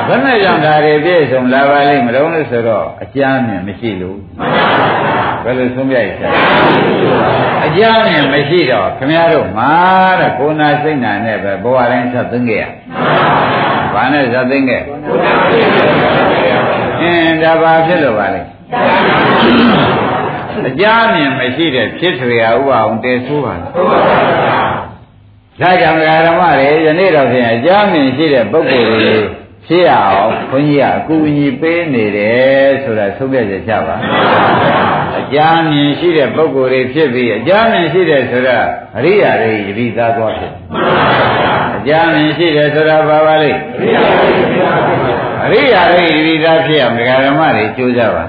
[0.09, 4.19] ဘယ်နဲ့ကြောင့်ဒါတွေပြည့်စုံလာပါလိမ့်မလို့လို့ဆိုတော့အကျမ်းမြင်မရှိလို့
[5.45, 6.15] ဘယ်လိုဆုံးပြရလဲ
[7.67, 9.73] အကျမ်းမြင်မရှိတော့ခမည်းတော်မှာ
[10.21, 12.67] တဲ့ကိုနာစိတ်နာနဲ့ပဲဘဝတိုင်းဆက်သိငယ်ရ
[13.95, 14.83] ဘာနဲ့ဆက်သိငယ်
[17.01, 18.41] အင်းဒါဘာဖြစ်လို့ပါလဲ
[20.69, 24.68] အကြမြင်မရှိတဲ့ဖြစ်ထွေရဥပအောင်တည်ဆိုးပါလား
[25.61, 29.15] ဒါကြောင့်ဓမ္မတွေယနေ့တော့ဖြင့်အကြမ်းမြင်ရှိတဲ့ပုဂ္ဂိုလ်တွေ
[29.67, 33.97] ဖြစ်ရအောင်ခွန်ကြီးကအကူအညီပေးနေတယ်ဆိုတာသုံးပြချက်ချပါ
[35.19, 38.59] အကြမ်းမြင်ရှိတဲ့ပုဂ္ဂိုလ်တွေဖြစ်ပြီးအကြမ်းမြင်ရှိတဲ့ဆိုတာ
[38.97, 40.53] အရိယာတွေယတိသားသွားဖြစ်
[41.77, 43.53] အကြမ်းမြင်ရှိတယ်ဆိုတာဘာပါလဲ
[45.45, 48.25] အရိယာတွေယတိသားဖြစ်အောင်ဓမ္မတွေကြိုးစားပါ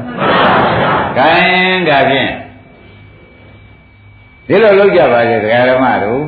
[1.18, 1.32] ကဲ
[1.89, 2.32] ဒါဖြင့်
[4.48, 6.22] ဒီလိုလုပ်ကြပါစေတရားဓမ္မတို့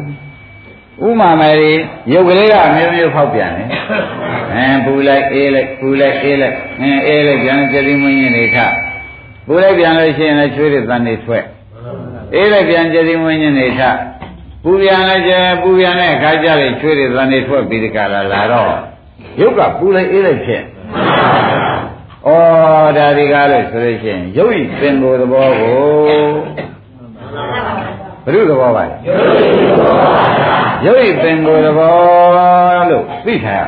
[1.07, 1.73] ဥမာမယ်ရီ
[2.13, 3.67] ရုပ်ကလေးကအမျိုးမျိုးဖောက်ပြန်တယ်
[4.55, 8.57] အဲပူလိုက်အေးလိုက်ပူလိုက်အေးလိုက်အဲအေးလိုက်ပြန်ကြတိမင်းကြီးနေထ
[9.47, 11.45] ပူလိုက်ပြန်လို့ရှိရင်လည်းချွေးတွေတန်နေထွက်
[12.35, 13.81] အေးလိုက်ပြန်ကြတိမင်းကြီးနေထ
[14.63, 18.67] ပူပြန်လည်းကျပူပြန်တဲ့အခါကျလေချွေးတွေတန်နေထွက်ပြီးဒီကလာလာတော့
[19.41, 20.63] ရုပ်ကပူလိုက်အေးလိုက်ဖြစ်
[22.27, 22.29] ဩ
[22.97, 25.79] ဒါဒီကားလို့ဆိုလို့ရှိရင်ရုပ်ဤပင်ကိုယ်သဘောကို
[28.25, 30.60] ဘုရုသဘောပါလဲရုပ်ဤပ
[31.29, 33.67] င်ကိုယ်သဘောလို့သိထား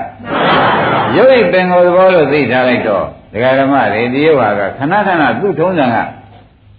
[1.16, 5.98] ရရုပ်ဤပင်ကိုယ်သဘောလို့သိထားလိုက်တော့ဒကာဓမ္မတွေဒီယောဟာကခဏခဏသူ့ထုံးစံက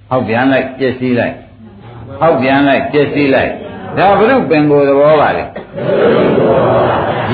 [0.09, 1.35] ဟောက်ပြန်လိုက်ပြည့်စည်လိုက်
[2.21, 3.51] ဟောက်ပြန်လိုက်ပြည့်စည်လိုက်
[3.99, 5.45] ဒါဘုရုပင်ကိုယ်သဘောပါလေ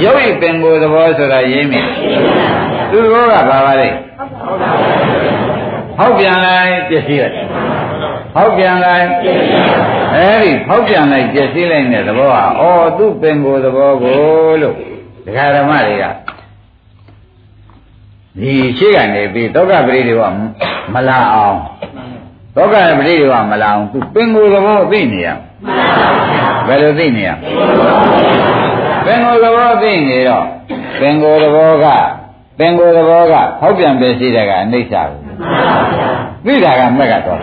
[0.03, 1.87] ရုပ်ဤပင်ကိုယ်သဘောဆိုတာရင်းမြစ်
[2.91, 3.89] သူ့ဘောကဘာပါလဲ
[5.99, 7.37] ဟောက်ပြန်လိုက်ပြည့်စည်လိုက်
[8.35, 9.07] ဟောက်ပြန်လိုက်
[10.15, 14.19] အဲဒီဖောက်ပြန်လိုက်ပြည့်စည်လိုက်တဲ့သဘောဟာဩသူ့ပင်ကိုယ်သဘောကို
[14.63, 14.75] လို့
[15.25, 16.05] ဒကာဓမ္မတွေက
[18.39, 20.23] ဒီရှိကနေပြီးတောကပရိတွေက
[20.95, 21.59] မလာအောင်
[22.57, 25.29] တောကပရိတွေကမလာအောင်သူပင်ကိုယ်သဘောသိနေရ
[26.67, 27.31] ဘယ်လိုသိနေရ
[29.05, 30.47] ပင်ကိုယ်သဘောသိနေတော့
[31.01, 31.87] ပင်ကိုယ်သဘောက
[32.59, 35.09] ပင်ကိုယ်သဘောကဖောက်ပြန်ပြည့်စည်တဲ့ကအနိစ္စကို
[36.47, 37.41] သိတာကမက်ကတော့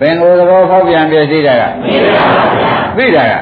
[0.00, 1.62] ပင်ကိုယ်သဘောဖောက်ပြန်ပြည့်စည်တာက
[2.96, 3.32] သိတာက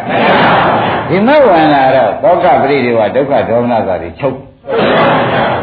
[1.09, 4.39] ဒီမက်ဝင်လာတော့သောကပရိဒီဝဒုက္ခဒေါမနသာတွေချုပ်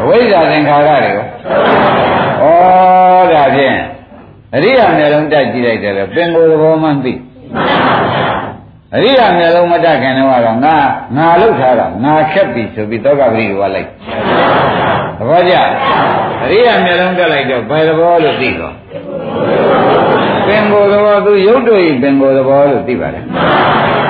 [0.02, 1.24] အဝိဇ္ဇာသင်္ခါရတွေကို
[2.42, 3.76] ဩဒါဖြင့်
[4.54, 7.14] အရိယာမျိုးလုံးတက်ကြည့်လိုက်တယ်လေပင်ကိုယ်သဘောမှသိ
[8.96, 10.38] အရိယာမျိုးလုံးမတက်ခင်တော့ငါ
[11.16, 13.88] ငါလောက်ထားတာငါခက်ပြီဆိုပြီးသောကပရိဒီဝလိုက်
[15.18, 15.54] သဘောကျ
[16.44, 18.74] အရိယာမျိုးလုံးတက်လိုက်တော့ဘယ်သဘောလို့သိတော့
[20.46, 23.24] ပင်ကိုယ်သဘောသူရုပ်တို့ဤပင်ကိုယ်သဘောလို့သိပါတယ်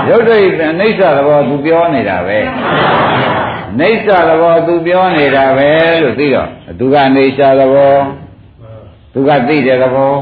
[0.08, 2.38] ရုပ်တို့ဤအိဋ္ဌသဘောသူပြောနေတာပဲ
[3.80, 5.70] အိဋ္ဌသဘောသူပြောနေတာပဲ
[6.02, 7.94] လို့သိတော့သူကအိဋ္ဌသဘော
[9.14, 10.12] သူကသိတဲ့သဘော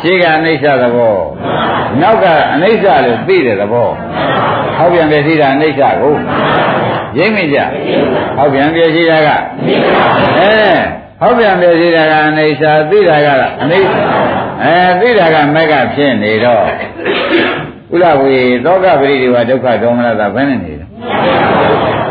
[0.00, 1.16] ရှိကအိဋ္ဌသဘော
[2.00, 3.88] နောက်ကအနိစ္စလို့သိတဲ့သဘော
[4.76, 6.14] ဟောက်ပြန်ပြသိတာအိဋ္ဌကို
[7.18, 7.58] ရိမ့်မိကြ
[8.36, 9.28] ဟောက်ပြန်ပြသိတာက
[10.38, 13.28] အဲ ဟောက်ပြန်ပြသိတာကအိဋ္ဌသိတာက
[13.62, 13.94] အနိစ္စ
[14.64, 16.64] အဲသိတာကမက်ကဖြစ်နေတော့
[17.94, 20.86] ဥလဝေသောကပရိဒီဝဒုက္ခဒေါမနတာဘယ်နဲ့နေလဲ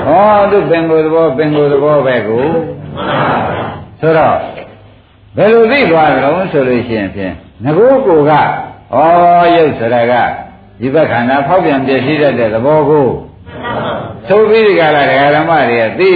[0.05, 2.47] ဟောသူပင်ကိုယ်သဘောပင်ကိုယ်သဘောပဲကို
[3.99, 4.37] ဆိုတော့
[5.37, 8.41] ဘယ်လိုသိသွားကြလို့ဆိုလို့ရှိရင်ဖြင့်ငကိုးကိုကဩ
[9.55, 10.13] ရုပ်ဆိုတာက
[10.79, 13.07] ဒီဘက်ခန္ဓာဖောက်ပြန်ပြည့်စည်တတ်တဲ့သဘောကို
[14.27, 16.09] သို့ပြီးဒီကလာဒကာဓမ္မတွေကသိ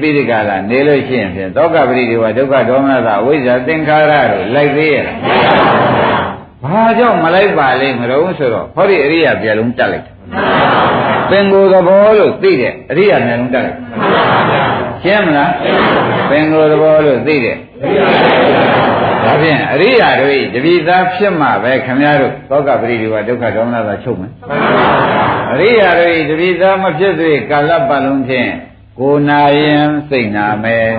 [0.00, 5.04] ပြီးဒီကလာနေလို့ရှိရင်ဖြင့်သောကပရိဒီဝဒုက္ခဒေါမနတာအဝိဇ္ဇာသင်္ခါရတို့လိုက်သေးရဲ့
[6.64, 10.06] ဘာကြောင့်မလိုက်ပါလိမ့်မလို့ဆိုတော့ဟောဒီအရိယာပြလုံးတက်လိုက်
[11.30, 13.78] ပင်ကိုယ်သဘောလို့သိတဲ့အရိယာမျက်လုံးတက်လိုက်
[15.02, 15.52] ရှင်းမလား
[16.30, 18.47] ပင်ကိုယ်သဘောလို့သိတဲ့ဒါ
[19.40, 24.32] ဖြင့်အရိယာတို့တပိသားဖြစ်မှပဲခမည်းတော်သောကပရိဒီဝဒုက္ခဒေါမနတာချုပ်မယ်
[25.52, 28.50] အရိယာတို့တပိသားမဖြစ်သေးကာလပတ်လုံးဖြင့်
[28.98, 30.90] ကိုနာရင်စိတ်နာမယ်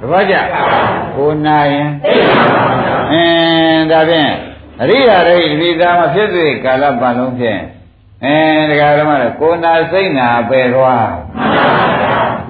[0.00, 0.36] တပည့်ကြ
[1.16, 1.88] ကိုနာရင်
[3.12, 4.32] အင်းဒါဖြင့်
[4.82, 7.60] အရိယာတို့တပိသားမဖြစ်သေးကာလပတ်လုံးဖြင့်
[8.24, 8.36] အဲ
[8.70, 11.10] တရားဓမ္မလည်းကိုနာစိတ်နာပယ်သွား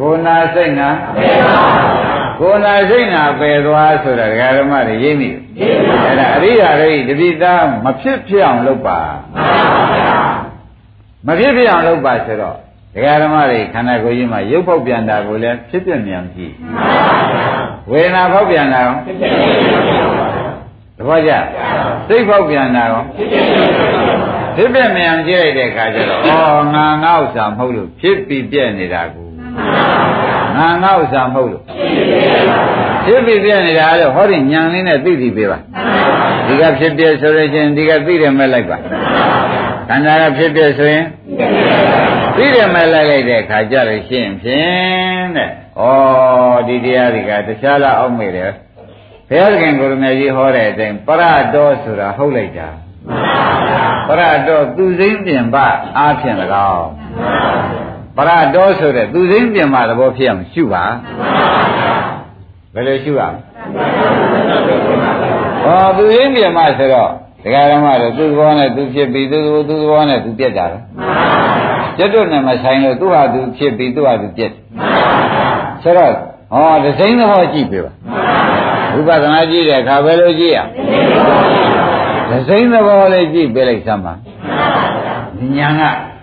[0.00, 2.05] ကိုနာစိတ်နာပယ်သွား
[2.38, 9.00] ကိုနာစိတ်နာပယ်သွားဆိုတာဒကာဓမ္မတွေရိပ်မိအဲ့ဒါအရိယာတွေတပိသားမဖြစ်ဖြစ်အောင်လုပ်ပါ
[11.26, 12.56] မဖြစ်ဖြစ်အောင်လုပ်ပါဆိုတော့
[12.94, 16.54] ဒကာဓမ္မတွေခန္ဓာကိုယ်ကြီးမှာရုပ်ပေါက်ပြန်တာကိုလည်းဖြစ်ပြမြန်ကြည့်
[17.90, 18.96] ဝေဒနာပေါက်ပြန်တာရော
[20.98, 21.32] သဘောကျ
[22.08, 23.02] စိတ်ပေါက်ပြန်တာရော
[24.56, 29.26] ဖြစ်ပြမြန်ကြည့်လိုက်တဲ့အခါကျတော့ဩငါငါဥစ္စာမဟုတ်လို့ဖြစ်ပြီးပြည့်နေတာကို
[30.56, 31.62] ငါငါဥစ္စာမဟုတ်လို့
[33.04, 35.58] ဖြစ်ပြီးပြည့်နေတာလို့ဟောဒီညံလေးနဲ့သိသိပေးပါ
[36.46, 38.76] ဒီကဖြစ်ပြဆိုရခြင်းဒီကသိတယ်မဲ့လိုက်ပါ
[39.88, 41.04] ခန္ဓာကဖြစ်ပြဆိုရင်
[42.36, 45.82] သိတယ်မဲ့လိုက်လိုက်တဲ့အခါကျလို့ရှိရင်ဖြင့်တဲ့ဩ
[46.68, 48.50] ဒီတရားတွေကတခြားလားအောက်မေ့တယ်
[49.28, 51.22] ဘုရားသခင်ကိုရမကြီးဟောတဲ့အတိုင်းပရ
[51.54, 52.68] တော်ဆိုတာဟုတ်လိုက်တာ
[54.08, 55.56] ပရတော်သူစိမ့်ပြင်ပ
[55.98, 56.36] အားဖြင့်၎
[56.72, 56.88] င်း
[58.16, 60.84] ပရတော်ဆိုတဲ့သူစိမ့်ပြင်ပသဘောဖြစ်အောင်ရှုပါ
[62.74, 63.40] ဘယ်လိုရှုရမလဲ
[65.64, 67.10] ဟောသူစိမ့်ပြင်ပဆိုတော့
[67.42, 70.80] ဒကာရမတို့သူ့သဘောနဲ့သူဖြစ်ပြီးသူ့သူ့သဘောနဲ့သူပြက်ကြတယ်
[71.96, 74.52] ပြက်တော့နဲ့မဆိုင်လို့သူ့ဟာသူဖြစ်ပြီးသူ့ဟာသူပြက်
[75.82, 76.12] ဆိုတော့
[76.52, 77.92] ဟောဒစိမ့်သဘောကြည့်ပြပါ
[78.94, 80.58] ဝိပဿနာကြည့်တဲ့အခါဘယ်လိုကြည့်ရ
[82.30, 84.14] ဒစိမ့်သဘောလေးကြည့်ပြလိုက်စမ်းပါ
[85.56, 86.15] ညာက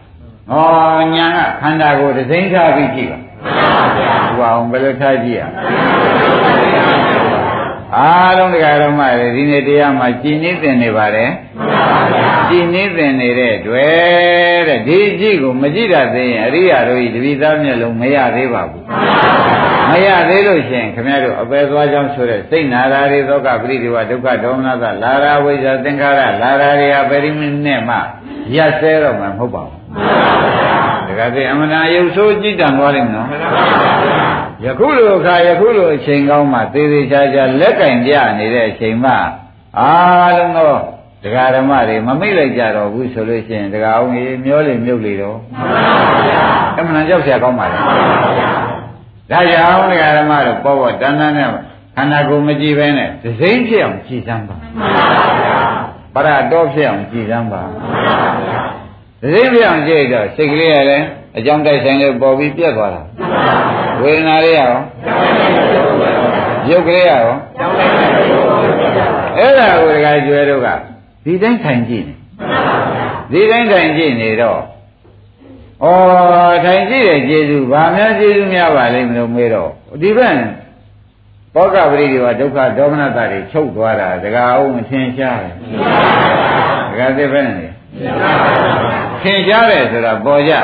[0.52, 3.20] ဟောညာကခန္ဓာကိုဒစိမ့်ထားပြီးကြည့်ပါ
[4.38, 5.44] ဘုရားအောင်ဘယ်လိုထားကြည့်ရ
[7.98, 11.32] အားလုံးတရားတော်မှဒီနေ့တရားမှာကြည်နည်းတင်နေပါတယ်
[12.50, 18.84] ကြည်နည်းတင်နေတဲ့တွေ့တဲ့ဒီကြည့်ကိုမကြည့်တတ်သေးရင်အရိယာတို့ဤတပိသားမျက်လုံးမရသေးပါဘူး
[19.90, 27.98] မရသေးလို့ရှိရင်ခမရတို့အပယ်သွားကြောင်းဆိုတဲ့စိတ်နာရာတွေသောကပရိဒီဝဒုက္ခဒေါမနသလာရာဝိဇ္ဇာသင်္ခါရလာရာတွေဟာပရိမိနဲ့မှ
[28.56, 29.83] ရက်ဆဲတော့မှမဟုတ်ပါဘူး
[31.19, 33.29] ဒါကြတဲ့ အမနာယုတ်ဆိုးကြည်တံသွားလိမ့်မယ်နော်
[34.65, 39.13] ယခုလိုအခါယခုလိုအချိန်ကောင်းမှသေသေးချာချာလက်ကင်ပြနေတဲ့အချိန်မှ
[39.79, 40.73] အားလုံးသော
[41.23, 45.39] တရားဓမ္မတွေမမိတ်လိုက်ကြတော့ဘူးဆိုလို့ရှိရင်တရားအောင်ကြီးမျောလေမြုပ်လေတော့
[46.79, 47.79] အမှန်တရားကြောက်เสียကောင်းပါလေ
[49.31, 51.49] ဒါကြောင့်တရားဓမ္မတို့ပေါ်ပေါ်တန်းတန်းနဲ့
[51.97, 54.57] ခန္ဓာကိုယ်မကြည့်ဘဲနဲ့သစိမ့်ဖြစ်အောင်ကြည်စမ်းပါ
[56.15, 58.62] ပရတော်ဖြစ်အောင်ကြည်စမ်းပါသစိမ့်ဖြ
[59.32, 61.06] စ်အောင်ကြည့်တော့စိတ်ကလေးရလည်း
[61.38, 63.02] အကြောင်းတိုက်ဆိုင်လို့ပေါ်ပြီးပြတ်သွားတာ
[64.02, 64.72] ဝေဒနာလေးရော
[66.70, 67.22] ရုပ်ကလေးရော
[69.38, 70.68] အဲ့ဒါကိုဒကာကျွဲတို့က
[71.26, 72.16] ဒီတိုင်းထိုင်ကြည့်နေ
[73.32, 74.60] ဒီတိုင်းထိုင်ကြည့်နေတော့
[75.84, 75.86] ဩ
[76.66, 79.70] ထိုင်ကြည့်တဲ့ကျေစုဘာများကျေစုများပါလိမ့်မလို့မေးတော့
[80.02, 80.36] ဒီဘက်
[81.56, 85.56] ဘောဂပရိဒီဝဒုက္ခဒေါမနတာတွေချုပ်သွားတာဒကာအောင်မထင်ရှားတယ်
[86.92, 87.68] ဒကာသိပဲနေ
[89.22, 90.58] ထင်ရှားတယ်ဆိုတာပေါ်ကြဩ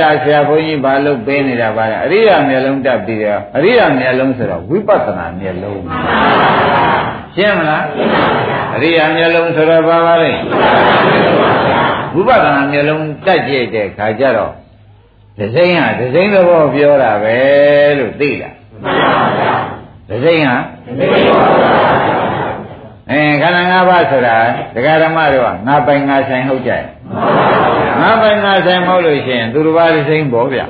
[0.00, 5.82] ဒါဆရာဘုန်းကြီးဘာလို့ပေးနေတာပါလဲအရိယာမျက်လုံးတက်ပြီးတော့အရိယာမျက်လုံးဆိုတော့ဝိပဿနာမျက်လုံး
[7.36, 7.84] ရှင်းမလား
[8.76, 10.32] အရိယာမျက်လုံးဆိုတော့ဘာပါလဲ
[12.14, 14.52] ဝိပဿနာမျက်လုံးတက်ကြည့်တဲ့ခါကျတော့
[15.38, 17.36] ဒစိမ့်ဟာဒစိမ့်သဘောပြောတာပဲ
[17.98, 18.54] လို့သိလား
[20.10, 20.56] ဒစိမ့်ဟာ
[20.88, 22.17] အဲခန္ဓာ
[23.78, 24.36] ၅ပါးဆိုတာ
[24.74, 26.82] တရားဓမ္မတို့ကငါပိုင်ငါဆိုင်ဟုတ်ကြရဲ့
[28.00, 30.60] ငါပိုင်ငါဆိုင်မဟုတ်လို့ရှိရင်သူတစ်ပါးဒစိမ့်ပေါ့ဗျ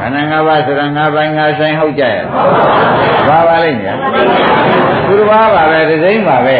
[0.00, 2.24] ခန္ဓာ၅ပါးဆိုတာငါပိုင်ငါဆိုင်ဟုတ်ကြရဲ့
[3.28, 3.94] ဘာပါလိမ့်ညာ
[5.06, 6.58] သူတစ်ပါးပါပဲဒစိမ့်ပါပဲ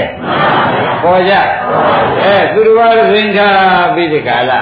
[1.02, 1.34] ပေါ်ကြ
[2.22, 4.52] အဲသူတစ်ပါးဒစိမ့်ထားပြီးဒီကာလ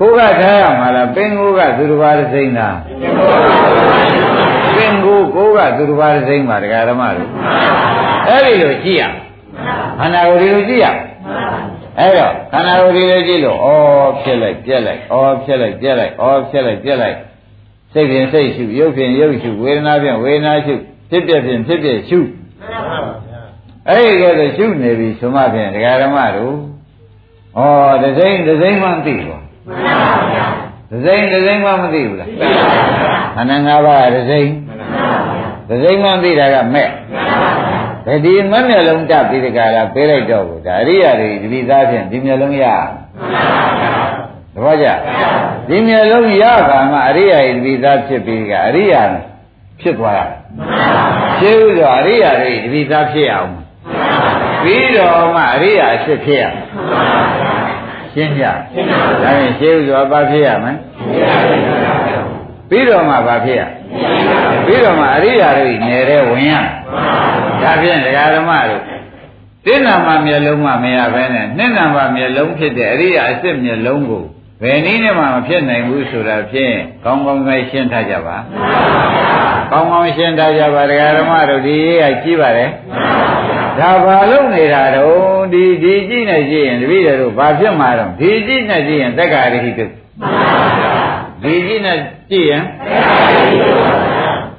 [0.00, 2.76] ကိုကထားရမှာလားပင်ကိုကသူတစ်ပါးဒစိမ့်လား
[4.76, 7.30] ပင်ကိုကိုကသူတစ်ပါးဒစိမ့်ပါတရားဓမ္မတို့
[8.28, 9.04] အဲ့ဒီလိုကြည့်ရ
[9.98, 10.86] ခန္ဓာကိုယ်ဒီလိုကြည့်ရ
[11.98, 13.68] အဲ့တော့ခန္ဓာကိုယ်ဒီလိုကြည့်လို့ဩ
[14.22, 15.14] ဖြစ်လိုက်ပြက်လိုက်ဩ
[15.44, 17.16] ဖြစ်လိုက်ပြက်လိုက်ဩဖြစ်လိုက်ပြက်လိုက်
[17.92, 20.74] စိတ်ဖြင့်စိတ်ရှုရုပ်ဖြင့်ရုပ်ရှုဝေဒနာဖြင့်ဝေဒနာရှု
[21.10, 22.18] ဖြစ်ပြဖြင့်ဖြစ်ပြရှု
[23.88, 26.54] အဲ့ဒီကဲဆိုရှုနေပြီဆိုမှဖြင့်ဒကာဓမ္မတို့
[27.58, 27.60] ဩ
[28.02, 29.40] ဒစိမ့်ဒစိမ့်မှမသိဘူး
[30.90, 32.30] ဒစိမ့်ဒစိမ့်မှမသိဘူးလား
[33.36, 34.50] ခန္ဓာ၅ပါးဒစိမ့်
[35.70, 36.88] ဒစိမ့်မှသိတာကမဲ့
[38.06, 42.64] ဒါဒီမမျက်လုံးတက်ပြီးတကလားပေးလိုက်တော့ဘူးဒါအရိယာတွေဒီပိသားဖြင့်ဒီမျက်လုံးရ
[44.54, 44.86] သဘောကျ
[45.68, 49.02] ဒီမျက်လုံးရခါမှအရိယာတွေဒီပိသားဖြစ်ပြီးကအရိယာ
[49.80, 50.26] ဖြစ်သွားတာ
[51.38, 53.52] ရှင်းဥစွာအရိယာတွေဒီပိသားဖြစ်အောင်
[54.62, 56.44] ပြီးတော့မှအရိယာအဖြစ်ဖြစ်ရ
[58.14, 60.72] ရှင်းကြဒါရင်ရှင်းဥစွာဘာဖြစ်ရမလဲ
[62.68, 63.62] ပြီးတော့မှဘာဖြစ်ရ
[64.66, 66.54] ပြီးတော့မှအရိယာတွေနေတဲ့ဝင်ရ
[67.62, 68.82] ဒါဖြင့်ဒကာဓမ္မတို့
[69.64, 74.24] တိဏ္ဍာမမျက်လုံးမှမရဘဲနဲ့နှစ်ဏ္ဍာမမျက်လုံးဖြစ်တဲ့အရိယာအစစ်မျက်လုံးကို
[74.62, 78.36] ဘယ်နည်းနဲ့မှမဖြစ်နိုင်ဘူးဆိုတာဖြင့်ကောင်းကောင်းပဲရှင်းထားကြပါ
[79.70, 82.66] ကောင်းကောင်းရှင်းထားကြပါဒကာဓမ္မတို့ဒီရေးကကြည့်ပါလေ
[83.78, 89.86] ဒါဘာလို့နေတာတော့ဒီဒီကြည့်နေကြည့်ရင်တပည့်တို့ဘာဖြစ်မှာတော့ဒီကြည့်နေကြည့်ရင်တက္ကရာဟိတု
[91.44, 91.94] ဒီကြည့်နေ
[92.30, 92.62] ကြည့်ရင်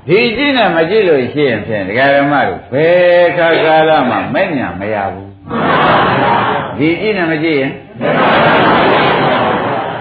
[0.07, 5.29] ဒီကြည့်နဲ့မကြည့်လို့ရှိရင်ဖြင့်ဒကာဓမ္မတို့ဘယ်ခါကာလမှမဲ့ညာမရဘူး
[6.77, 7.71] ဒီကြည့်နဲ့မကြည့်ရင်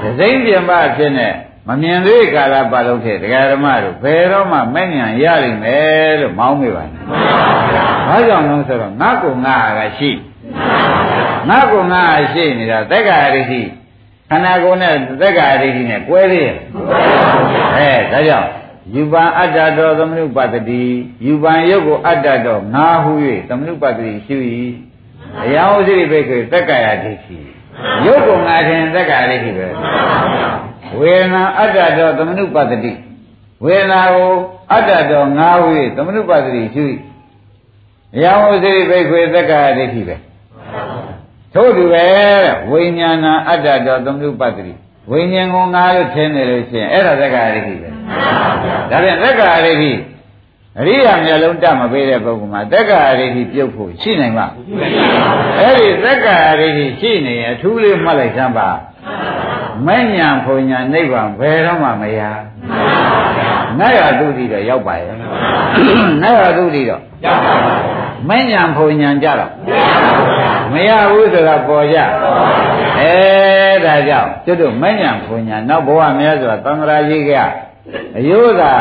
[0.02, 1.28] ဒစိမ့်ပြင်ပဖြစ်နေ
[1.68, 7.02] မမြင်သေးကာလပတ်လုံးဖြစ်ဒကာဓမ္မတို့ဘယ်တော့မှမဲ့ညာရလိမ့်မယ်လို့မောင်းမိပါနဲ့
[8.08, 10.10] ဘာကြောင့်လဲဆိုတော့ငါ့ကိုငါကရှိ
[11.48, 13.62] ငါ့ကိုငါရှိနေတာတက္ကရာတိ
[14.30, 16.56] ခန္ဓာကိုယ်နဲ့တက္ကရာတိနဲ့ကွဲသေးရဲ့
[17.76, 18.50] အဲဒါကြောင့်
[18.94, 20.82] ယူပံအတ္တတော်သမနုပတ္တိ
[21.26, 23.12] ယူပံယုတ်ကိုအတ္တတော်ငါဟု၍
[23.48, 24.36] သမနုပတ္တိရှိ၏
[25.42, 27.38] အယောင်ဥစိပိတ်ကိုသက္ကာယဒိဋ္ဌိ
[28.06, 29.66] ရုပ်ကငါထင်သက္ကာယဒိဋ္ဌိပဲ
[30.98, 32.92] ဝေဒနာအတ္တတော်သမနုပတ္တိ
[33.64, 34.32] ဝေဒနာကို
[34.72, 36.86] အတ္တတော်ငါဝေသမနုပတ္တိရှိ
[38.16, 40.16] အယောင်ဥစိပိတ်ကိုသက္ကာယဒိဋ္ဌိပဲ
[41.54, 42.06] ထို့တူပဲ
[42.70, 44.72] ဝိညာဏအတ္တတော်သမနုပတ္တိ
[45.10, 47.88] ဝိညာဉ်ကိုငါလို့ထင်နေလို့ရှိရင်အဲ့ဒါသက္ကာရတိပဲ
[48.90, 49.92] ဒါပြန်သက္ကာရတိ
[50.78, 54.46] အရိယာမျက်လုံးတတ်မပေးတဲ့ပုဂ္ဂိုလ်မှာသက္ကာရတိပြုတ်ဖို့ရှိနိုင်ပါ
[55.58, 58.68] အဲ့ဒီသက္ကာရတိရှိနေရင်အထူးလေးမှတ်လိုက်စမ်းပါ
[59.86, 62.20] မဉ္ဇဉ်ဘုံညာနိဗ္ဗာန်ဘယ်တော့မှမရ
[63.78, 65.14] နတ်ရတုတိတော့ရောက်ပါရဲ့
[66.22, 67.82] နတ်ရတုတိတော့ရောက်ပါဘူး
[68.28, 69.50] မဉ္ဇဉ်ဘုံညာကြတော့
[70.74, 71.98] မရဘူးဆိုတာပေါ်ကြ
[73.00, 73.14] အဲ
[73.84, 77.32] ဒါကြောင့်ကျွတ်တို့မဉ္ဇဉ်ဘုံညာနောက်ဘဝများစွာသံဃာကြီးက
[78.18, 78.72] အယုသာ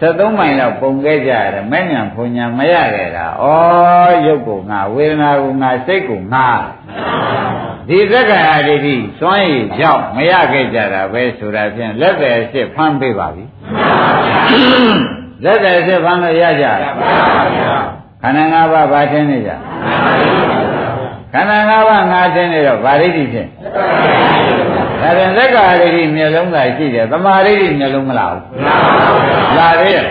[0.00, 3.44] 73မိုင်လောက်ပုံခဲ့ကြရတယ်မဉ္ဇဉ်ဘုံညာမရခဲ့တာဩ
[4.26, 6.46] ရုပ်ကိုငါဝေဒနာကိုငါစိတ်ကိုငါ
[7.88, 13.44] ဒီသက္ကာယဒိဋ္ဌိစွန့်ရည်ကြောင့်မရခဲ့ကြတာပဲဆိုတာဖြင့်လက်တယ်အစ်စ်ဖမ်းပေးပါပြီ
[15.44, 16.80] လက်တယ်အစ်စ်ဖမ်းလို့ရကြလား
[18.22, 19.50] ခန္ဓာ၅ပါးဘာထင်းနေကြ
[21.32, 23.48] ခန္ဓာ၅ပါးငါထင်းနေတော့ဗာရိတိဖြင့်
[25.00, 28.44] ဒါပြန်သက္ကာရိတိမျက်လုံးသာရှိတယ်သမာရိတိမျက်လုံးမလားဘူး
[29.56, 30.06] လာသေးတယ်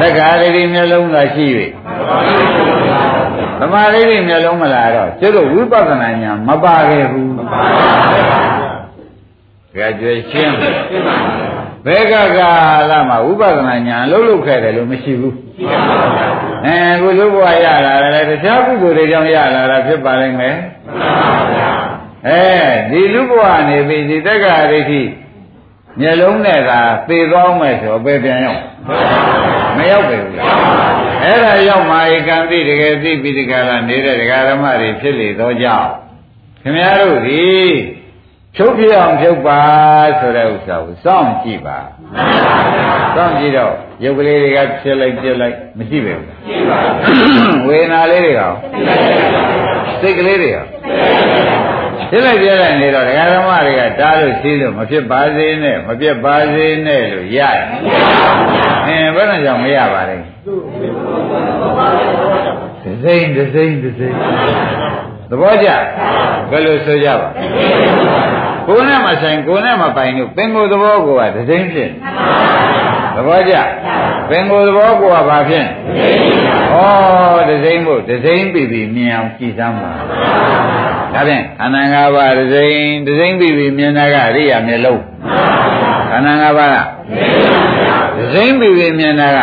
[0.00, 1.46] သက္ကာရိတိမျက်လုံးသာရှိ၍
[3.60, 7.32] သမာဓိတွေမျက်လုံးမလာတော့ကျတို့ဝိပဿနာဉာဏ်မပါခဲ့ဘူး
[9.76, 10.54] ကြကြွယ်ရှင်း
[11.86, 12.50] ဘယ်ကကာ
[12.90, 15.34] လမှာဝိပဿနာဉာဏ်လုံးလုံးခဲ့တယ်လို့မရှိဘူး
[16.66, 20.56] အဲကိုလူဘဝရလာတယ်တခြားပုဂ္ဂိုလ်တွေကြောင့်ရလာတာဖြစ်ပါလိမ့်မယ်
[22.28, 22.42] အဲ
[22.90, 25.02] ဒီလူဘဝနေပြီဒီတက္ကရာဒိဋ္ဌိ
[26.00, 28.62] မျက်လုံးနဲ့သာသေသွားမယ်ဆိုဘယ်ပြန်ရောက်
[29.76, 30.52] မရောက်ပဲဘူးလား
[31.24, 35.88] အဲ့ဒါရောက်မှဧကံတိတကယ်သိပြီးဒီကလာနေတဲ့ဒကာဓမ္မတွေဖြစ်လေတော့ကြောင့်
[36.62, 37.42] ခင်ဗျားတို့ဒီ
[38.56, 39.60] ဖြုတ်ပြအောင်ဖြုတ်ပါ
[40.20, 41.78] ဆိုတဲ့ဥစ္စာကိုစောင့်ကြည့်ပါ
[43.16, 43.72] စောင့်ကြည့်တော့
[44.04, 48.52] ရုပ်ကလေးတွေကဖြစ်လိုက်ပြက်လိုက်မရှိပဲဘူးရှိပါဘူးဝေဒနာလေးတွေရော
[50.00, 50.64] စိတ်ကလေးတွေရော
[52.10, 57.64] ဖြစ်လိုက်ပြက်လိုက်နေတော့ဒကာဓမ္မတွေကတားလို့ရှိလို့မဖြစ်ပါစေနဲ့မပြက်ပါစေနဲ့လို့ရတယ်
[58.86, 60.16] အင်းဘယ်နဲ့ကြောင့်မရပါလဲ
[62.84, 64.16] ဒစိမ့်ဒစိမ့်ဒစိမ့်
[65.34, 65.68] သဘောကျ
[66.50, 67.28] ဘယ်လိုဆိုကြပါ
[68.66, 71.90] ကိုယ်နဲ့မဆိုင်ကိုယ်နဲ့မပိုင်လို့ပင်ကိုယ်သဘောကိုကဒစိမ့်ဖြစ်
[73.16, 73.54] သဘောကျ
[74.30, 75.66] ပင်ကိုယ်သဘောကိုကဘာဖြစ်
[76.72, 76.76] ဩ
[77.48, 85.02] ဒစိမ့်ဖို့ဒစိမ့်ပြီပြီမြင်အောင်ကြည်စမ်းပါဒါဖြင့်ခန္ဓာ၅ပါးဒစိမ့်ဒစိမ့်ပြီပြီမြင်တာကအရိယာမျက်လုံး
[86.10, 86.76] ခန္ဓာ၅ပါးက
[88.22, 89.38] ဒစိမ့်ပြီပြီမြင်တာက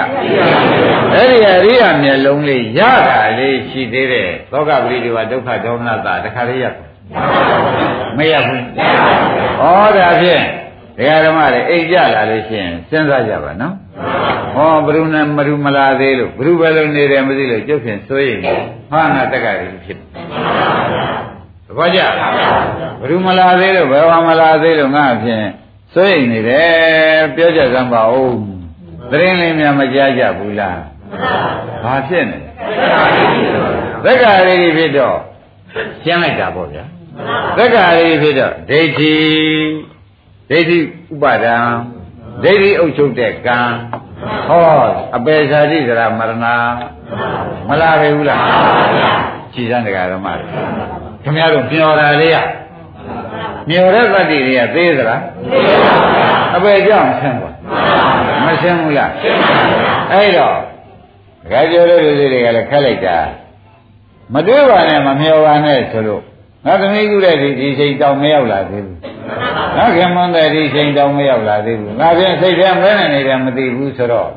[1.13, 6.65] အဲ့ဒီအရိယာမျက်လုံးလေးရတာလေးရှိသေးတယ်သောကပရိဒီဝဒုက္ခဒေါမနတာတခါလေးရ
[8.17, 8.63] မရဘူး
[9.61, 9.63] ဩ
[9.97, 10.43] ဒါဖြင့်
[10.97, 13.73] ဒကာဓမ္မတွေအိတ်ကြလာလို့ရှိရင်စဉ်းစားကြပါနော်
[14.55, 18.41] ဟောဘုရုနဲ့မရုမလာသေးလို့ဘုရုပဲလို့နေတယ်မသိလို့ကျုပ်ဖြင့်စိုးရိမ်
[18.91, 21.99] ဟာနာတက္ကရီဖြစ်သဘောကျ
[22.99, 25.47] ဘုရုမလာသေးလို့ဘယ်ဝမလာသေးလို့ငါဖြင့်
[25.93, 28.58] စိုးရိမ်နေတယ်ပြောကြစမ်းပါဦး
[29.11, 30.79] သတင်းလေးများမကြားကြဘူးလား
[31.83, 32.39] ဘာဖြစ်နေ
[34.03, 35.17] သက္ကာရီဖြစ်တော့
[36.03, 36.83] ရှင်းလိုက်တာပေါ့ဗျာ
[37.57, 39.15] သက္ကာရီဖြစ်တော့ဒိဋ္ဌိ
[40.49, 40.81] ဒိဋ္ဌိဥ
[41.23, 41.57] ပါဒံ
[42.43, 43.59] ဒိဋ္ဌိအုပ်ချုပ်တဲ့ကံ
[44.47, 44.63] ဟော
[45.15, 46.33] အပေဇာတိသရမရဏ
[47.67, 48.41] မလာပဲဘူးလား
[49.53, 50.45] ကြည်စမ်းတရားဓမ္မတွေ
[51.23, 52.37] ခင်ဗျားတို့မျောတာလေးရ
[53.69, 55.21] မျောတဲ့သတ္တိတွေကသေးသလား
[56.55, 57.51] အပေကြောင့်ဆင်းပါ
[58.45, 59.11] မဆင်းဘူးလား
[60.11, 60.57] အဲ့တော့
[61.43, 63.17] ဒကာကျော်တို့လူတွေကလည်းခက်လိုက်တာ
[64.33, 66.21] မတွေးပါနဲ့မမျောပါနဲ့ဆိုလို့
[66.65, 68.97] ငါသမီးကူတဲ့ဒီဒီချိန်တောင်မရောက်လာသေးဘူး
[69.77, 74.29] ငါခင်မွန်းတဲ့ဒီချိန်တောင်မရောက်လာသေးဘူးငါပြန်စိတ်ထဲမဲနေနေတယ်မသိဘူးဆိုတော့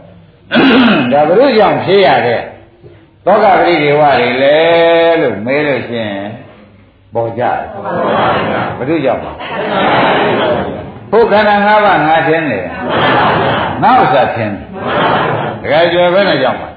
[1.12, 2.42] ဒါဘုရုကြောင့်ဖြေရတဲ့
[3.25, 4.59] သောကပရိဒေဝတွေလေ
[5.20, 6.25] လို့မေးလို့ရှိရင်
[7.14, 7.59] ပေါ်ကြတယ်
[8.79, 9.33] ဘုရုကြောင့်ပါ
[11.12, 12.66] ဘုခန္ဓာ၅ပါးငါထင်းတယ်
[13.83, 14.66] ငါဥစ္စာထင်းတယ်
[15.62, 16.68] တကယ်ကြွယ်ပဲနဲ့ကြောင့်ပါ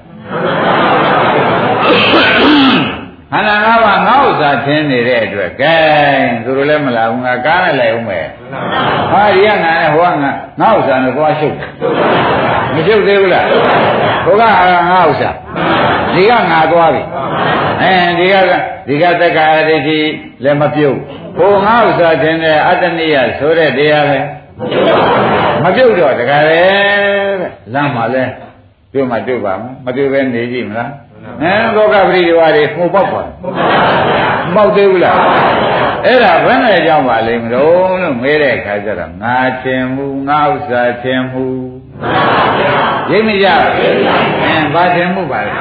[3.32, 5.76] ခန္ဓာ၅ပါးငါဥစ္စာထင်းနေတဲ့အတွက်ကဲ
[6.44, 8.28] သူတို့လည်းမလာဘူးငါကားနဲ့လိုက်အောင်မယ်
[9.12, 10.32] ဟာဒီကငါနဲ့ဟိုကငါ
[10.62, 11.56] ငါဥစ္စာနဲ့သွားရှုပ်
[12.74, 13.46] မရှုပ်သေးဘူးလား
[14.26, 15.30] ဟိုကငါဥစ္စာ
[16.14, 17.02] ဒီကငါသွားပြီ
[17.82, 18.36] အဲဒီက
[18.88, 20.00] ဒီကတက္ကရာဒိဋ္ဌိ
[20.44, 21.00] လည်းမပြုတ်
[21.38, 24.20] ဟိုငါဥစ္စာထင်းတဲ့အတ္တနိယဆိုတဲ့တရားပဲ
[25.64, 26.62] မပြုတ်တော့တကယ်လေ
[27.40, 28.24] တဲ့လမ်းမှာလဲ
[28.94, 30.92] တွေ့မှတွေ့ပါမမတွေ့ပဲနေကြည့်မလား
[31.42, 33.50] အဲသောကပရိဒီဝါတွေမှုပေါက်ပါမှု
[34.56, 35.20] ပေါက်သေးဘူးလား
[36.06, 41.46] အဲ့ဒါဘယ်နဲ့ကြောင့်ပါလိမ့်မလို့လို့မေးတဲ့အခါကျတော့ငါထင်မှုငါဥစ္စာထင်မှု
[43.12, 43.90] ရိပ်မကြအဲ
[44.74, 45.52] ဘာထင်မှုပါလဲ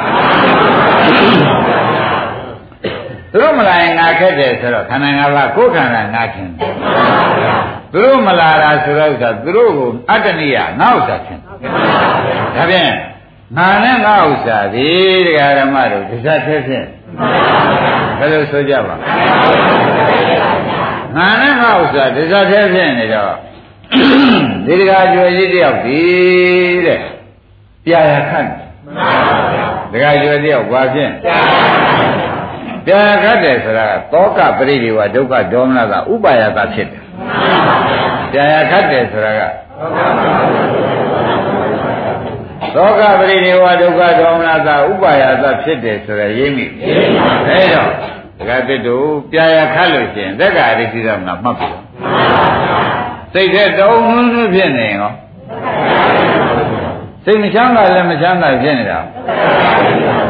[3.37, 6.73] သူတို့မလာရင်ငါခက်တယ်ဆိုတော့ခန္ဓာ၅ပါးကိုယ်ခန္ဓာငါထင်တယ်
[7.93, 11.71] သူတို့မလာတာဆိုတော့ဥစ္စာသူတို့ကိုအတ္တနိယငါဥစ္စာထင်တယ်
[12.57, 12.93] ဒါဖြင့်
[13.57, 14.89] ငါနဲ့ငါဥစ္စာဒီ
[15.27, 16.85] တရားဓမ္မတို့ဒီစားဖြစ်ဖြစ်
[18.19, 18.97] ဘယ်လိုဆိုကြပါ
[21.17, 23.35] ငါနဲ့ငါဥစ္စာဒီစားဖြစ်ဖြစ်နေတော့
[24.67, 26.01] ဒီတရားကျွယ်ကြီးတယောက်ဒီ
[26.87, 27.01] တဲ့
[27.85, 28.47] ပြာရခတ်
[29.93, 32.14] ဒကာကျွယ်တယောက်ဘာဖြစ်ပြာရခ
[33.33, 37.03] တ်တယ်ဆိုတာကတောကပရိဒီဝဒုက္ခဒေါမနကဥပါယကဖြစ်တယ်
[38.33, 39.41] ပြာရခတ်တယ်ဆိုတာက
[42.75, 46.67] သောကပရိဒေဝဒုက္ခဒေါမနတာဥပါယသဖြစ်တယ်ဆိုရရိပ်မိ
[47.49, 47.91] အဲတော့
[48.39, 51.69] ဒကာတစ်တို့ပြာရခတ်လို့ရှိရင်သက်္ကာရိတိရမနာမှတ်ပြီ
[53.33, 55.13] စိတ်ထဲတုံးနှင်းဖြစ်နေရော
[57.25, 58.99] စိတ်မချမ်းသာလည်းမချမ်းသာဖြစ်နေတာ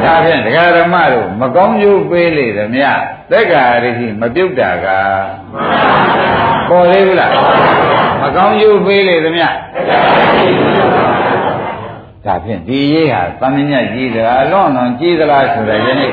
[0.05, 2.89] ဒါဖြင့်ဒကာဓမ္မတို့မကောင်းကျိုးပေးလေသမျှ
[3.31, 4.87] သက်္ကာရိတိမပြုတ်တာက
[6.69, 7.33] ပေါ်သေးဘူးလား
[8.21, 9.47] မကောင်းကျိုးပေးလေသမျှ
[12.27, 16.13] ဒါဖြင့်ဒီရေးဟာသမញ្ញကြီးသလားလွန်လွန်ကြီးသလားဆိုတဲ့ယနေ့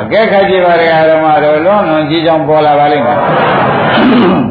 [0.00, 3.18] အကဲခတ်ကြည့်ပါရဓမ္မတို့လွန်လွန်ကြီးကြောင်ပေါ်လာပါလိမ့်မယ်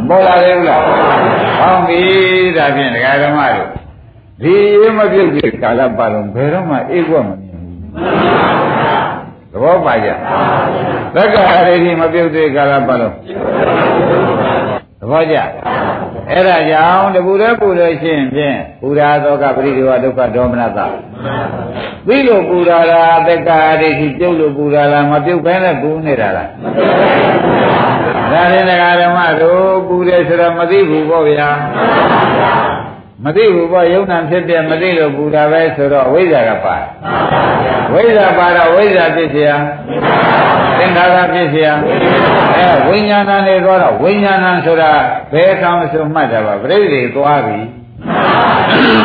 [0.09, 0.81] ပေါ်လာတယ်ဘူးလား
[1.59, 2.01] ဟောင်းပြီ
[2.57, 3.84] ဒါဖြင့်ဒကာဓမ္မတို့
[4.41, 7.75] ဒီရေးမပြုတ်တဲ့ကာလပတ်လုံးဘယ်တော့မှအေးကွက်မမြင်ဘူး
[9.51, 10.09] သဘောပါကြ
[11.15, 13.15] သက္ကာရတိမပြုတ်တဲ့ကာလပတ်လုံး
[14.99, 15.35] သဘောကြ
[16.31, 20.79] အဲ့ဒါကြောင့်တပူရဲပူလို့ရှိရင်ဖြင့်ပူရာသောကပရိဒီဝဒုက္ခဒေါမနတ
[22.05, 26.49] ပြီးလို့ပူရာလားသက္ကာရတိပြုတ်လို့ပူရာလားမပြုတ်ဘဲနဲ့ပူနေတာလား
[28.31, 31.49] ဒါရင်ဒကာဓမ္မတို့ပူတယ်ဆိုတော့မသိဘူးပေါ့ဗျာ
[33.24, 36.76] မသိဘူးပေါ့ယုံနာဖြစ်ပြမသိလို့ပူတာပဲဆိုတော့ဝိဇ္ဇာကပါ
[37.92, 39.50] ဝိဇ္ဇာပါတော့ဝိဇ္ဇာဖြစ်เสีย
[40.78, 41.68] သင်္ခါရဖြစ်เสีย
[42.56, 44.90] အဲဝိညာဏနဲ့သွားတော့ဝိညာဏဆိုတာ
[45.32, 47.58] ဘယ်ကံဆိုမှတ်တာပါပြိဋိသွားပြီ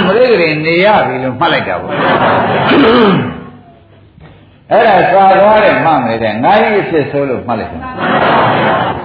[0.07, 1.93] ပြိဋိနေရပြီလို့မှတ်လိုက်တာပေါ့
[4.71, 7.82] အဲ့ဒါသာသွားတယ်မှတ်မယ်တဲ့ငါဤဖြစ်ဆိုလို့မှတ်လိုက်တယ်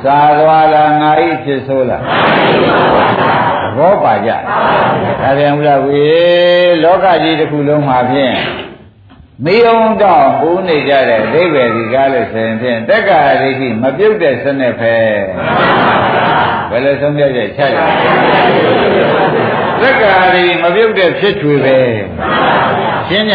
[0.05, 2.03] သာသွားလားငါဤဖြစ်ဆိုလား
[3.78, 4.32] ဘောပါကြ
[5.22, 6.04] ဒါပြန်ဦးလားဝေ
[6.84, 8.36] လောကကြီးတစ်ခုလုံးမှာဖြင့်
[9.44, 14.96] မေယုံတော့ပူးနေကြတဲ့အဓိပ္ပာယ်ဒီကားလို့ဆိုရင်ဖြင့်တက္ကရာဒိဋ္ဌိမပြုတ်တဲ့စနစ်ပဲ
[16.70, 17.80] ဘယ်လိုဆုံးဖြတ်ချက်ချရ
[19.82, 21.78] တက္ကရာဒိဋ္ဌိမပြုတ်တဲ့ဖြစ်ချွေပဲ
[23.08, 23.34] ရှင်းည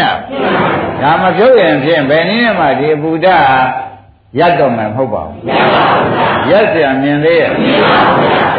[1.01, 3.27] ဒါမပြုတ်ရင်ဖြင့်ဘယ်နည်းမှဒီအပူဒ္ဒ
[4.38, 5.40] ရတ်တော့မှမဟုတ်ပါဘူး
[6.50, 7.50] ရက်เสียမြင်သေးရဲ့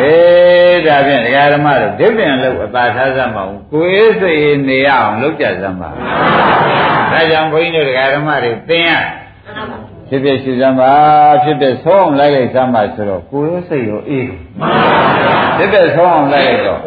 [0.01, 8.91] အေးဒါဖြင့်ဒကာဓမ္မတို့ဒိဋ္ဌိလို့အသာထားစမ်းပါဦးကိုယ်စိတ်နေရအောင်လုပ်ကြစမ်းပါဒါကြောင့်ဘုန်းကြီးတို့ဒကာဓမ္မတွေသင်ရ
[10.09, 10.91] ဖြစ်ဖြစ်ရှိစမ်းပါ
[11.43, 14.29] ဖြစ်ဖြစ်ဆုံးအောင်လိုက်လိုက်စမ်းပါဆိုတော့ကိုယ်စိတ်ရောအေး
[15.57, 16.79] ဖြစ်ဖြစ်ဆုံးအောင်လိုက်လိုက်တော့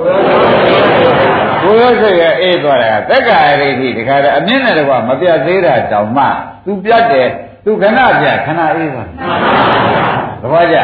[1.62, 6.24] ကိုယ်စိတ်ရဲ့အေးသွားတာကတက္ကရာရိတိဒကာရအမြင့်နဲ့တော့မပြတ်သေးတာတောင်မှ
[6.64, 7.28] သူပြတ်တယ်
[7.65, 9.09] သူခဏပြခဏအေးသွား
[10.41, 10.77] သဘောကျ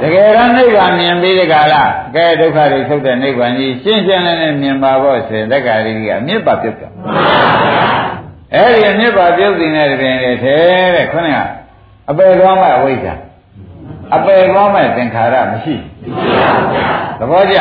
[0.00, 1.82] တကယ်တော့နိဗ္ဗာန်မြင်ပြီးဒီကလာ
[2.14, 6.90] ကဲဒုက္ခတွေထုတ်တဲ့နိဗ္ဗာန်ကြီးရှင်းရှင်းလင်းလင်းမြင်ပါဖို့ဆိုရင်တက္ကရာရိတိကအမြင့်ပါပြုတ်တယ်
[8.54, 10.56] အဲ့ဒီအမြင့်ပါပြုတ်နေတဲ့တွင်လေထဲ
[10.94, 11.38] တဲ့ခொနဲ့က
[12.10, 13.14] အပယ်သွားမဲ့အဝိဇ္ဇာ
[14.14, 15.74] အပယ်သွားမဲ့သင်္ခါရမရှိ
[17.18, 17.58] သဘောကျ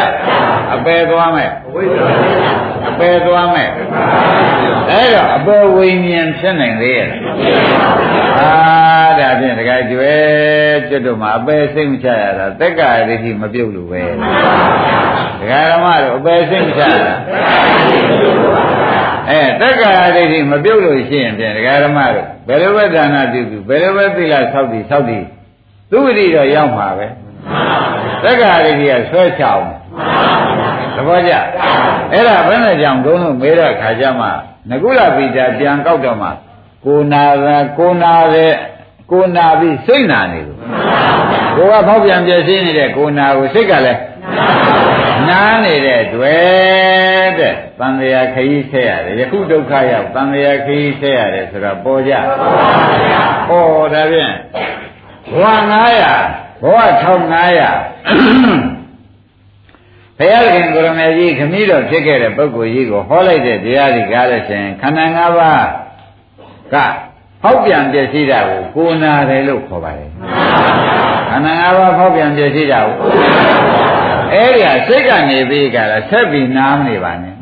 [0.76, 2.08] အပယ်သွားမဲ့အဝိဇ္ဇာ
[2.90, 3.70] အပယ်သွားမဲ့
[4.92, 7.10] အဲ့တော့အပယ်ဝိညာဉ်ဖြစ်နိုင်သေးရဲ့
[8.40, 8.52] အာ
[9.20, 10.14] ဒါဖြင့်တခါကျွဲ
[10.90, 14.04] ကျွတ်တို့မှာအပယ်စိတ်မချရတာတက္ကရာဒိဋ္ဌိမပြုတ်လို့ပဲ
[15.40, 17.14] ဒကာဓမ္မတို့အပယ်စိတ်မချရတာ
[19.30, 25.24] အဲတက္ကရာဒိဋ္ဌိမပြုတ်လို့ရှိရင်ဖြင့်ဒကာဓမ္မတို့ဘယ်လိုပဲဒါနပြုပြုဘယ်လိုပဲသီလဆောက်တည်ဆောက်တည်
[25.90, 27.08] သူဝိရိတော့ရောက်မှာပဲ
[28.24, 29.66] တက္ကရာဒိဋ္ဌိကဆွဲချအောင်
[30.96, 31.34] သဘောကျ
[32.12, 34.28] အဲ့ဒါဘယ်နဲ့ကြောင့်ဒုံလို့မေးတဲ့ခါကျမှ
[34.70, 36.30] ငကုလပိတာပြန်ကောက်တော့မှ
[36.86, 37.24] ကိုနာ
[37.78, 38.54] ကိုနာတဲ့
[39.12, 40.60] ကိုနာပြီးစိတ်နာနေလို့
[41.56, 44.02] ကိုကဖောက်ပြန်ပြည့်စည်နေတဲ့ကိုနာကိုစိတ်ကလည်း
[45.30, 52.14] နားနေတဲ့တွေ့တဲ့တန်လျာခရီးဆက်ရတယ်ယခုဒုက္ခရောက်တန်လျာခရီးဆက်ရတယ်ဆိုတော့ပေါ်ကြ
[53.48, 53.64] ဟော
[53.94, 54.34] ဒါဖြင့်
[55.32, 57.08] ဘဝ900 ဘဝ1500
[60.18, 65.66] ဘုရားခင်ကိုရမေကြီးခမည်းတော်ဖြစ်ခဲ့တဲ့ပုဂ္ဂိုလ်ကြီးကိုဟောလိုက်တဲ့တရားတွေကားလို့ရှိရင်ခန္ဓာ၅ပါး
[66.74, 66.76] က
[67.44, 70.12] ဟောက်ပြန်ပြည့်စည်တာကိုကိုနာတယ်လို့ခေါ်ပါတယ်
[71.30, 72.96] ခန္ဓာ၅ပါးဟောက်ပြန်ပြည့်စည်တာကို
[74.34, 77.36] အဲ့ဒီဟာစိတ်ကနေပြီးကြတာဆက်ပြီးနားမနေပါနဲ့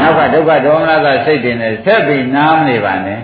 [0.00, 3.20] နောက်ကဒုက္ခဒေါမနသာစိတ်တင်နေဆက်ပြီးနားမနေပါနဲ့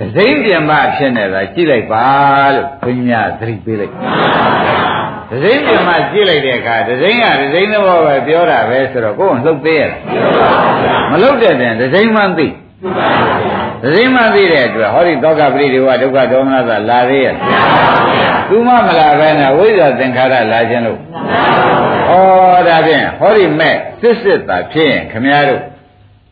[0.00, 2.06] ဒစိမ့်ပြန်မဖြစ်နေတာကြည့်လိုက်ပါ
[2.54, 3.94] လို့ဘုရားသတိပေးလိုက်
[5.30, 9.98] ဒစိမ့်ပြန်မကြည့်လိုက်တဲ့အခါဒစိမ့်ကဒစိမ့်သဘောပဲပြောတာပဲဆိုတော့ကိုယ်ကလှုပ်သေးရလား
[11.10, 12.46] မလှုပ်တဲ့တဲ့ဒစိမ့်မှသိ
[13.82, 17.34] ဒစိမ့်မှသိတဲ့အတွက်ဟောဒီသောကပရိဒေဝဒုက္ခဒေါမနသာလာသေးရဲ့
[18.48, 22.12] သူမမလာပဲနဲ့ဝိဇ္ဇာသင်္ခါရလာခြင်းလို့ဩ
[22.68, 25.60] ဒါဖြင့်ဟောဒီမဲ့စစ်စစ်သာဖြစ်ရင်ခမည်းတော်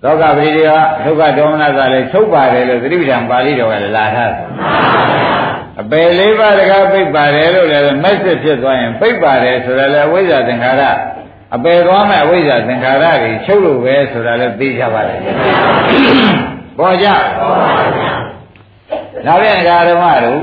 [0.02, 0.72] သောကပရိဒေဝ
[1.04, 4.46] ဒုက္ခဒေါမနသာလည်းချုပ်ပါတယ်လို့သတိပဋ္ဌာန်ပါဠိတော်ကလည်းလာထားတယ်
[5.80, 10.82] အပယ်လေးပါးတကားပိတ်ပါတယ်လို့လည်းမက်စစ်ဖြစ်သွားရင်ပိတ်ပါတယ်ဆိုတော့လည်းဝိဇ္ဇာသင်္ခါရ
[11.54, 15.16] အပယ်သွားမဲ့ဝိဇ္ဇာသင်္ခါရတွေချုပ်လို့ပဲဆိုတာလည်းသိကြပါလေ
[16.78, 17.06] ပေါ်ကြ
[19.26, 20.42] ဒါဖြင့်ဓမ္မတို့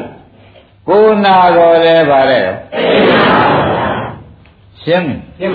[0.89, 2.39] ကိုနာတော်လဲပါလေ
[4.83, 5.47] ရှင်းပြီ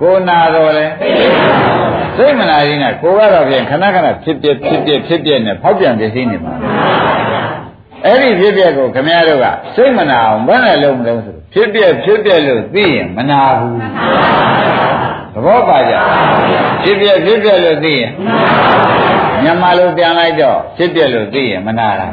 [0.00, 0.84] ကိုနာတော်လဲ
[2.16, 6.54] စိတ်မနာရင်ကကိုကတော့ဖြင့်ခဏခဏဖြစ်ပြဖြစ်ပြဖြစ်ပြနဲ့ဖောက်ပြန်ပြသိနေမှာ
[8.04, 9.46] အဲ့ဒီဖြစ်ပြကိုခမည်းတော်က
[9.76, 13.78] စိတ်မနာအောင်ဘယ်နဲ့လုံးမလုံးဆိုဖြစ်ပြဖြစ်ပြလို့သိရင်မနာဘူး
[15.34, 15.94] သဘောပါကြ
[16.82, 19.01] ဖြစ်ပြဖြစ်ပြလို့သိရင်မြန်
[19.62, 22.08] မာလိုပြန်လိုက်တော့ဖြစ်ပြလို့သိရင်မနာတာ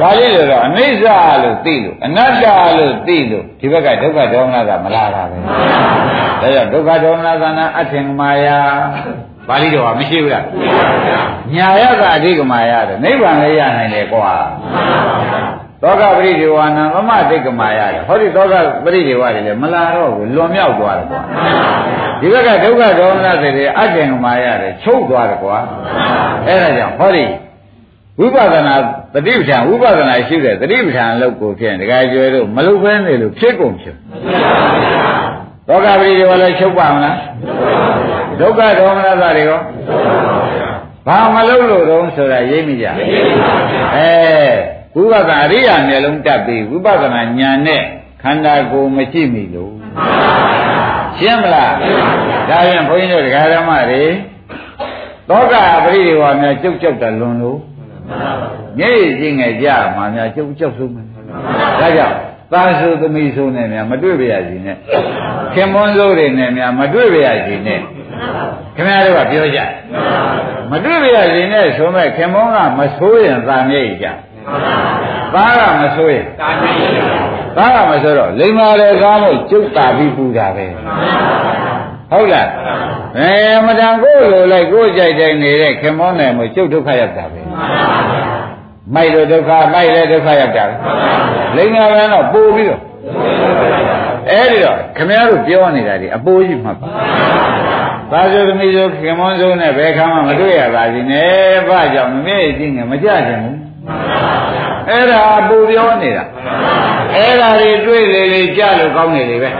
[0.00, 1.04] ဘာလို့လဲတော့အနိစ္စ
[1.42, 2.44] လို့သိလို့အနတ္တ
[2.78, 8.58] လို့သိလို့ဒီဘက်ကဒုက္ခဒေါမနကမလာတာပဲဒါကြောင့်ဒုက္ခဒေါမနသနာအထင်မာယာ
[9.48, 10.44] ပါဠိတော်ကမရှိဘူးလား
[11.54, 14.32] ညာရကအဓိကမာယာတဲ့နိဗ္ဗာန်လည်းရနိုင်တယ်ကွာ
[15.82, 18.54] သောကပရိဒေဝနာသမတိတ်ကမာရတယ်ဟောဒီသောက
[18.84, 21.20] ပရိဒေဝတွေလည်းမလာတော့ဘူးလွန်မြောက်သွားတယ်ကွာ
[22.20, 25.56] ဒီဘက်ကဒုက္ခဒေါမနတွေအတ္တကမာရတယ်ချုပ်သွားတယ်ကွာ
[26.46, 27.24] အဲ့ဒါကြောင့်ဟောဒီ
[28.20, 28.74] ဝိပဿနာ
[29.14, 33.96] တတိပဋ္ဌာန်ဝိပဿနာရှိတဲ့တတိပဋ္ဌာန်လောက်ကိုဖြစ်ရင်ဒကာကျွဲတို့မလုဘဲနေလို့ဖြစ်ကုန်ဖြစ်
[35.68, 37.16] သောကပရိဒေဝလည်းချုပ်ပါမလား
[38.40, 39.60] ဒုက္ခဒေါမနသတွေရော
[41.06, 42.86] ဘာမလုပ်လို့တုံးဆိုတာရိပ်မိကြ
[43.96, 44.10] အဲ
[44.96, 47.82] ဝိပဿနာအရိယာမျက်လုံးတက်ပြီးဝိပဿနာဉာဏ်နဲ့
[48.22, 49.72] ခန္ဓာကိုယ်မရှိမိလို့
[51.18, 51.72] ရှင်းမလား
[52.48, 54.04] ဒါပြန်ဘုန်းကြီးတို့ဒကာဓမ္မတွေ
[55.28, 57.58] သောကပရိဒီဝါများကြုတ်ကြောက်တာလွန်လို့
[58.78, 59.66] မျက်ရည်ချင်းငယ်ကြ
[59.96, 61.06] မှာများကြုတ်ကြောက်ဆုံးမယ်
[61.80, 62.16] ဒါကြောင့်
[62.52, 64.76] သာသုသမီးဆိုနဲ့များမတွေ့ပါရစီနဲ့
[65.54, 67.80] ခင်မွန်းစိုးတွေနဲ့များမတွေ့ပါရစီနဲ့
[68.76, 69.60] ခင်ဗျားတို့ကပြောကြ
[70.70, 74.06] မတွေ့ပါရစီနဲ့ဆိုမဲ့ခင်မွန်းကမဆိုးရင်သာမျက်ရည်ကြ
[75.34, 76.24] သားကမဆိုးရင်
[77.56, 80.66] သားကမဆိုးတော့လိမ္မာလေကားလို့ကျုပ်တာပြီးပူတာပဲ
[82.10, 82.48] ဟုတ်လား
[83.18, 83.32] အဲ
[83.66, 87.40] မတန်ကိုလိုလိုက်ကိုကြိုက်တိုင်းနေတဲ့ခင်မောနယ်မှာကျုပ်ဒုက္ခရောက်တာပဲ
[88.94, 90.74] မိုက်လို့ဒုက္ခမိုက်လည်းဒုက္ခရောက်တာပဲ
[91.56, 92.80] လိမ္မာပဲတော့ပို့ပြီးတော့
[94.30, 96.88] အဲ့ဒီတော့ခမည်းတော်ပြောနေတာဒီအပိုးကြီးမှတ်ပါ
[98.10, 103.59] သာဇုသမီးဆိုခင်မွန်းဆုံးနဲ့ဘယ်ခါမှမတွေ့ရပါဘူးနဲ့ဘာကြောင့်မမေ့ကြည့်ငယ်မကြကြဘူး
[104.88, 106.24] အဲ့ဒါပူပြောနေတာ
[107.14, 109.50] အဲ့ဒါတွေတွေ့လေလေကြလို့ကောင်းနေလေပဲ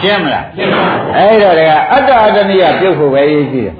[0.00, 1.60] ရှင်းမလားရှင်းပါဘူးအဲ့တော့က
[1.92, 3.74] အတ္တအတ္တနိယပြုတ်ဖို့ပဲရေးကြည့်တယ်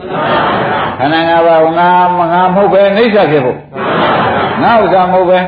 [0.99, 1.91] ခန္ဓာ၅ပါးငါ
[2.33, 3.59] ငါမဟုတ်ပဲအိဋ္ဌဖြစ်ဖို့
[4.63, 5.39] ငါဥစ္စာမဟုတ်ပဲ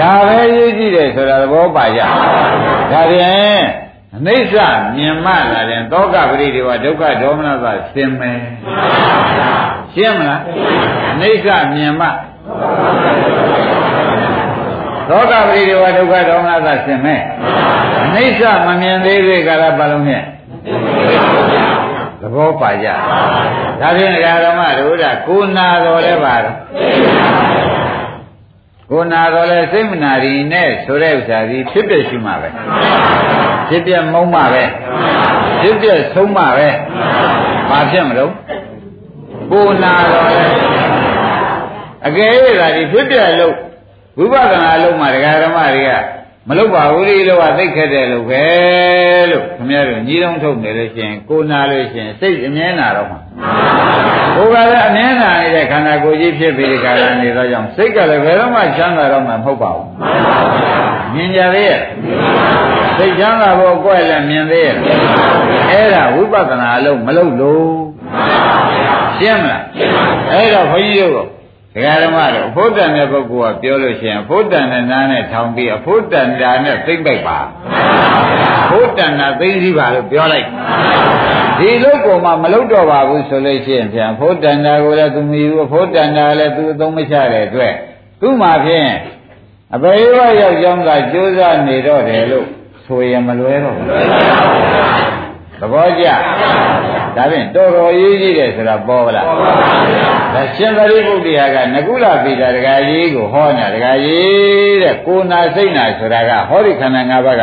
[0.00, 2.00] ဒါပဲရေးကြည့်တယ်ဆိုတာသဘောပါကြ
[2.92, 3.64] ဒါဖြင့်
[4.16, 4.54] အနိစ္စ
[4.96, 8.38] မြင်မှလာတယ်သောကပရိဒေဝဒုက္ခဒေါမနသစင်မယ်
[9.94, 10.40] ရှင်းမလား
[11.12, 12.06] အနိစ္စမြင်မှ
[15.08, 17.20] သောကပရိဒေဝဒုက္ခဒေါမနသဆင်မဲ့
[18.02, 20.22] အနိစ္စမမြင်သေးသေးကာလပတ်လုံးနဲ့
[22.20, 22.88] သဘောပါကြ
[23.80, 24.12] ဒါဖြင့်
[24.44, 26.56] ဓမ္မတို့ကကိုနာတော်လဲပါတော့
[28.90, 32.48] ကိုနာတော်လဲစိတ်မနာရီနဲ့ဆိုတဲ့ဥစ္စာဒီဖြစ်ဖြစ်ရှိမှာပဲ
[33.68, 34.64] ဖြစ်ပြမုံမှာပဲ
[35.62, 36.68] ဖြစ်ပြဆုံးမှာပဲ
[37.70, 38.32] ဘာဖြစ်မလို့
[39.52, 40.46] ကိုနာတော်လဲ
[42.06, 42.30] အကယ်၍
[42.60, 43.54] သာဒီဖြစ်ပြလို့
[44.18, 45.90] ဝိပဿနာလုံးမှာဒကာဓမ္မတွေက
[46.48, 48.44] မလုပ်ပါဘူးဒီလောကသိခက်တယ်လို့ပဲ
[49.30, 53.18] လို့ခင်ဗျားတို့ညီတော်ထုတ်နေလို့ရှိရင်ကိုနာလို့ရှိရင်စိတ်အမြဲနာတော့မှာ
[54.36, 59.88] ကိုယ်ကလည်းအမြဲနာနေတဲ့ခန္ဓာကိုယ်ကြီးဖြစ်ပြီးဒီကာလနေတော့ကြောင့်စိတ်ကလည်းဘယ်တော့မှချမ်းသာတော့မှမဟုတ်ပါဘူး
[61.14, 61.80] မြင်ကြသေးရဲ့
[62.98, 64.74] စိတ်ချမ်းသာဖို့ကိုယ်လည်းမြင်သေးရဲ့
[65.70, 67.74] အဲ့ဒါဝိပဿနာအလုံးမလုပ်လို့
[69.18, 69.62] ရှင်းမလား
[70.32, 71.35] အဲ့တော့ဘုန်းကြီးတို့က
[71.76, 77.38] ဒကာဓမ္မတို့အဖို့တန်တဲ့ပုဂ္ဂိုလ်ကပြောလို့ရှိရင်အဖို့တန်တဲ့နားနဲ့ထောင်ပြီးအဖို့တန်တာနဲ့သိမ့်ပိုက်ပါ
[78.62, 80.46] အဖို့တန်တာသိမ့်စီပါလို့ပြောလိုက်
[81.58, 87.74] ဒီလုတ်ကောင်မှမလုတ်တော့ပါဘူးဆိုလို့ရှိရင်ပြန်အဖို့တန်တာကိုလည်းသူမီဘူးအဖို့တန်တာလည်းသူအသုံးမချတဲ့အတွက်
[88.20, 88.90] သူ့မှာဖြင့်
[89.74, 92.46] အပေရောရောက်ကြောင်းကကြိုးစားနေတော့တယ်လို့
[92.86, 93.88] ဆိုရင်မလွဲတော့ဘူး
[95.60, 96.06] သဘောကျ
[97.16, 99.52] ဒါဖြင့်တော်တော်ရေးကြီးတယ်ဆိုတာပေါ်ပါလားပေါ်ပါ
[99.90, 100.04] ဗျာ
[100.34, 107.42] ဒါရှင်သာရိပုတ္တရာကနကုလပိတာဒကာကြီးကိုဟောညာဒကာကြီးတဲ့ကိုနာစိတ်နာဆိုတာကဟောဒီခန္ဓာ၅ပါးက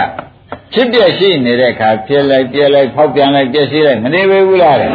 [0.74, 4.90] ဖြစ်ပြရှိနေတဲ့အခါပြက်လိုက်ပြက်လိုက်ဖောက်ပြန်လိုက်ပြက်စီးလိုက်မနေဘူးလားတဲ့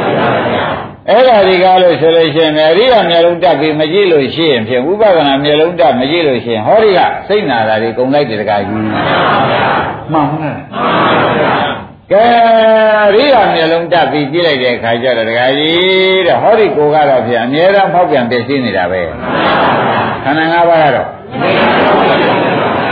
[1.10, 8.90] အဲ့ဒါဒီကားလို့ဆိုလို့ရှိရင်အရိယာမျက်လုံးတက်ပြီးမကြည့်လို့ရှိရင်ဖြင့်ဥပဒနာမျက်လုံးတက်မကြည့်လို့ရှိရင်ဟောဒီကစိတ်နာတာတွေကုန်လိုက်တယ်တကားကြီးမှန်
[10.12, 11.17] ပါဗျာ
[12.12, 12.24] ကဲ
[13.16, 19.02] ရိယာမျက်လုံးတက်ပြီးကြည့်လိုက်တဲ့အခါကျတော့တခါကြီးတဲ့ဟောဒီကိုကတော့ဖြင့်အမြဲတမ်းဖောက်ပြန်ပြည့်စည်နေတာပဲ
[20.24, 21.08] ခန္ဓာ၅ပါးကတော့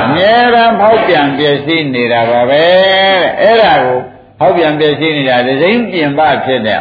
[0.05, 3.99] အမြဲတမ်းဖောက်ပြန်ပြည့်စည်နေတာပါပဲတဲ့အဲ့ဒါကို
[4.39, 6.81] ဖောက်ပြန်ပြည့်စည်နေတာဒစိမ့်ပြင်ပဖြစ်တဲ့ဩ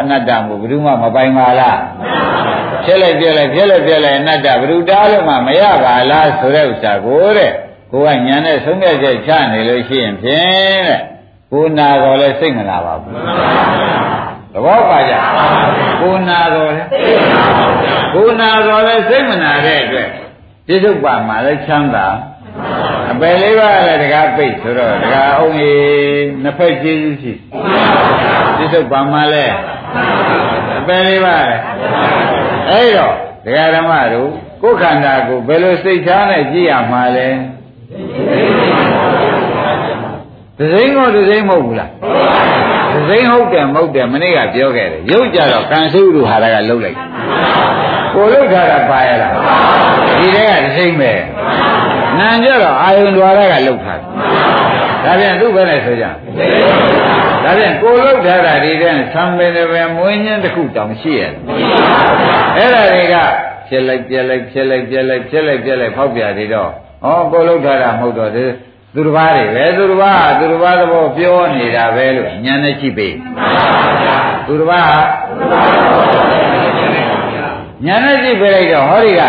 [0.00, 1.80] အနတ္တမို့ဘယ်သူမှမပိုင်ပါလား
[2.84, 7.52] ဖြစ်လိုက်ပြက်လိုက်ဖြစ်လိုက်ပြက်လိုက်အနတ္တဘယ်သူတားလို့မှမရပါလားဆိုတဲ့ဥစ္စာကိုတဲ့
[7.92, 11.11] ကိုကညာနဲ့ဆုံးဖြတ်ချက်ချနေလို့ရှိရင်ဖြင့်တဲ့
[11.52, 13.12] ကိုနာတော်လဲစိတ်မနာပါဘူး
[14.52, 15.14] သဘောပါကြ
[16.00, 16.82] ကိုနာတော်လဲ
[18.14, 20.08] ကိုနာတော်လဲစိတ်မနာတဲ့အတွက်
[20.66, 22.06] ပြစ္ဆုတ်ပါမှာလဲချမ်းသာ
[23.12, 25.80] အပယ်လေးပါးလည်းတကားပိတ်ဆိုတော့တကားအောင်ကြီး
[26.42, 27.32] နှစ်ဖက်ကျေးဇူးရှိ
[28.56, 29.46] ပြစ္ဆုတ်ပါမှာလဲ
[30.78, 31.56] အပယ်လေးပါးလဲ
[32.70, 34.30] အဲ့တော့ဒကာဓမ္မတို့
[34.62, 37.28] ကိုယ်ခန္ဓာကိုဘယ်လိုစိတ်ချမ်းနဲ့ကြည့်ရမှာလဲ
[40.62, 41.90] ဒဇိန်ကိုဒဇိန်မဟုတ်ဘူးလား
[42.92, 46.96] ဒဇိန်ဟုတ်တယ်မဟုတ်တယ်မနေ့ကပြောခဲ့တယ်ရုပ်ကြတော့ကံစုတို့ဟာကလှုပ်လိုက်
[48.14, 49.32] ကိုလှုပ်ထားတာပါရလား
[50.18, 51.12] ဒီတဲကဒဇိန်ပဲ
[52.18, 54.08] နာကြတော့အာယုန်တော်ရကလှုပ်ထားတယ်
[55.04, 61.32] ဒါပြန်သူ့ပဲနဲ့ဆိုကြဒါပြန်ကိုလှုပ်ထားတာဒီတဲ့ဆံပင်တွေမွေးညင်းတစ်ခုတောင်ရှိရတယ်
[62.56, 63.14] အဲ့ဒါတွေက
[63.68, 66.70] ဖြစ်လိုက်ပြက်လိုက်ဖြစ်လိုက်ပြက်လိုက်ဖြစ်လိုက်ပြက်လိုက်ဖောက်ပြနေတော့
[67.06, 68.44] ဩကိုလှုပ်ထားတာမဟုတ်တော့သူ
[68.94, 73.14] တစ်ပါးတွေပဲသူတစ်ပါးသူတစ်ပါးသဘောပြောနေတာပဲလို့ညာနဲ့ကြည့်ပေး
[74.46, 74.86] သူတစ်ပါး
[77.86, 79.22] ညာနဲ့ကြည့်ပေးလိုက်တော့ဟောဒီက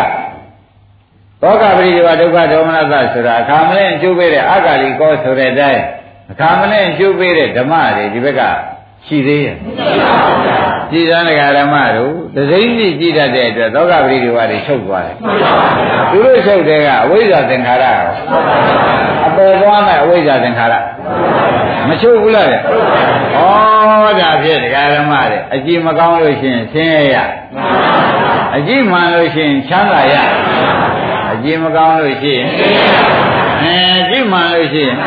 [1.41, 5.84] သောကပရိဒီဝဒုက္ခဒေါမနသဆိုတာအခါမလဲအကျိုးပေးတဲ့အဂါလီကောဆိုတဲ့အတိုင်း
[6.32, 8.41] အခါမလဲအကျိုးပေးတဲ့ဓမ္မတွေဒီဘက်က
[9.07, 9.57] ရှိသေးရဲ့
[10.91, 15.16] ကြည်သံဃာဓမ္မတို့သစိမ့်ကြီးကြည်တတ်တဲ့အတွက်သောကပရိဒီဝတွေချုပ်သွားတယ်
[16.11, 18.05] သူတို့ချုပ်တဲ့ကအဝိဇ္ဇာသင်္ခါရရော
[19.11, 20.75] အ ပယ်သွားမဲ့အဝိဇ္ဇာသင်္ခါရ
[21.89, 22.63] မချုပ်ဘူးလားတဲ့ဩ
[24.21, 27.17] ဒါဖြစ်ဒကာဓမ္မတွေအကြည့်မကောင်းလို့ရှိရင်ဆင်းရဲရ
[28.55, 30.15] အကြည့်မှန်လို့ရှိရင်ချမ်းသာရ
[31.34, 32.47] အကြည့်မကောင်းလို့ရှိရင်
[33.63, 33.77] အဲ
[34.09, 34.97] ကြည့်မှန်လို့ရှိရင်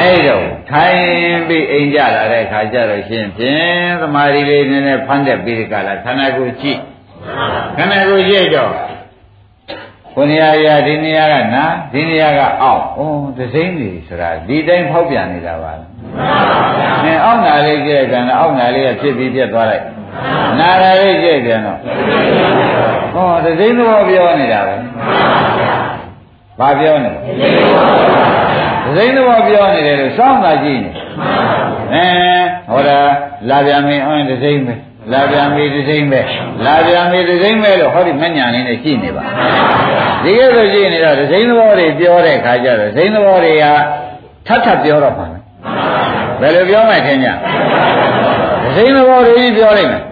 [0.00, 1.00] အဲ့တော့ထိုင်
[1.48, 6.78] ပြီးအိမ်ကြလာတဲ့ခါကျတော့ရှင်ဖြင့်သမာဓိလေးနည်းနည်းဖန်းတဲ့ပြီးဒီကလာခန္ဓာကိုယ်ကြည့်
[7.76, 8.72] ခန္ဓာကိုယ်ကြည့်တော့
[10.18, 13.00] ဘုနေရာရာဒီနေရာကနာဒီနေရာကအောက်ဩ
[13.38, 19.84] သစိမ့်နေဆိုတာဒီတိုင်းဖောက်ပြန်နေတာပါလားမှန်ပါဗျာနင်အောက်နာလေးကြည့်တဲ့ကံအောက်နာလေးကဖြစ်ပြီးပြတ်သွားလိုက်
[20.58, 21.78] နာရာလေးကြည့်ပြန်တော့
[23.14, 24.74] ဟောသစိမ့်သဘောပြောနေတာပဲ
[26.58, 27.20] ဘာပြောနေလဲ
[28.84, 30.90] သစိမ့်သဘောပြောနေတယ်လို့စောင့်တာကြည့်နေ
[31.94, 32.06] အဲ
[32.70, 32.98] ဟောတာ
[33.48, 34.74] လာပြန်မင်းအင်းသစိမ့်ပဲ
[35.12, 36.20] လာပြန်ပြီသစိမ့်ပဲ
[36.66, 39.24] လာပြန်ပြီသစိမ့်ပဲလို့ဟောဒီမညာလေးနဲ့ကြည့်နေပါ
[40.24, 43.64] ဒီကဲဆိုကြည့်နေတော့သစိမ့်သဘောတွေပြောတဲ့ခါကျတော့သစိမ့်သဘောတွေက
[44.46, 45.26] ထပ်ထပ်ပြောတော့မှာ
[46.40, 47.28] ဘယ်လိုပြောမှထင်ကြ
[48.62, 50.02] သစိမ့်သဘောတွေပြောလိုက်မယ်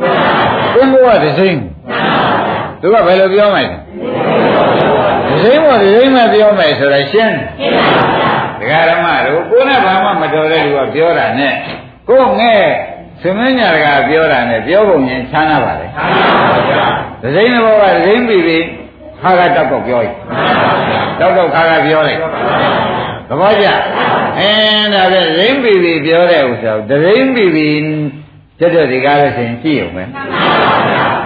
[0.74, 1.60] ဘုန်းဘုရားသစိမ့်
[2.80, 3.64] သူကဘယ်လိုပြောမှလဲ
[5.30, 7.36] သစိမ့်ဘောသစိမ့်မပြောမယ်ဆိုတော့ရှင်း
[8.60, 11.54] ဒကာရမတို့ကိုယ်နဲ့ဘာမှမတော်တဲ့လူကပြောတာနဲ့
[12.08, 12.62] ကိုယ်ငဲ့
[13.24, 16.82] သမင်းညာကပြောတာနဲ့ပြောပုံချင်းချမ်းသာပါလေချမ်းသာပါဗျာ
[17.22, 18.58] ဒဇိမဘောကဒဇိမပြီပြီ
[19.20, 20.14] ခါကတောက်တော့ပြောရင်
[21.20, 22.20] တောက်တော့ခါကပြောလိုက်
[23.28, 23.66] သဘောကျ
[24.38, 27.68] အင်းဒါပဲဒဇိမပြီပြီပြောတဲ့ဥစ္စာဒဇိမပြီပြီ
[28.58, 30.08] တက်တဲ့ဒီကားလို့ဆိုရင်ကြည့်အောင်မယ်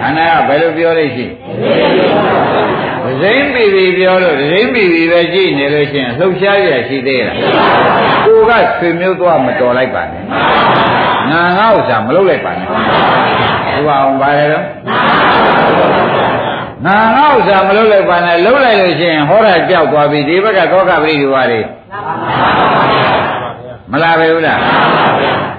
[0.01, 1.25] ခန္ဓာကဘယ်လိုပြောလို့ရှိ
[3.03, 7.37] ဒဇိမပြီပြီပြောလို့ဒဇိမပြီပြီပဲကြည့်နေလို့ရှိရင်လှုပ်ရှားရရှိသေးလား
[8.25, 10.23] ကိုကဆွေမျိုးသွားမတော်လိုက်ပါနဲ့
[11.31, 14.63] ငါငါဥစ္စာမလုပ်လိုက်ပါနဲ့သူအောင်ပါလေတော့
[16.85, 21.61] ငါငါဥစ္စာမလုပ်လိုက်ပါနဲ့လုပ်လိုက်လို့ရှိရင်ဟောတာကြောက်သွားပြီဒီဘက်ကသောကပရိဒီဝါတွေ
[23.91, 24.59] မလာပဲဘူးလား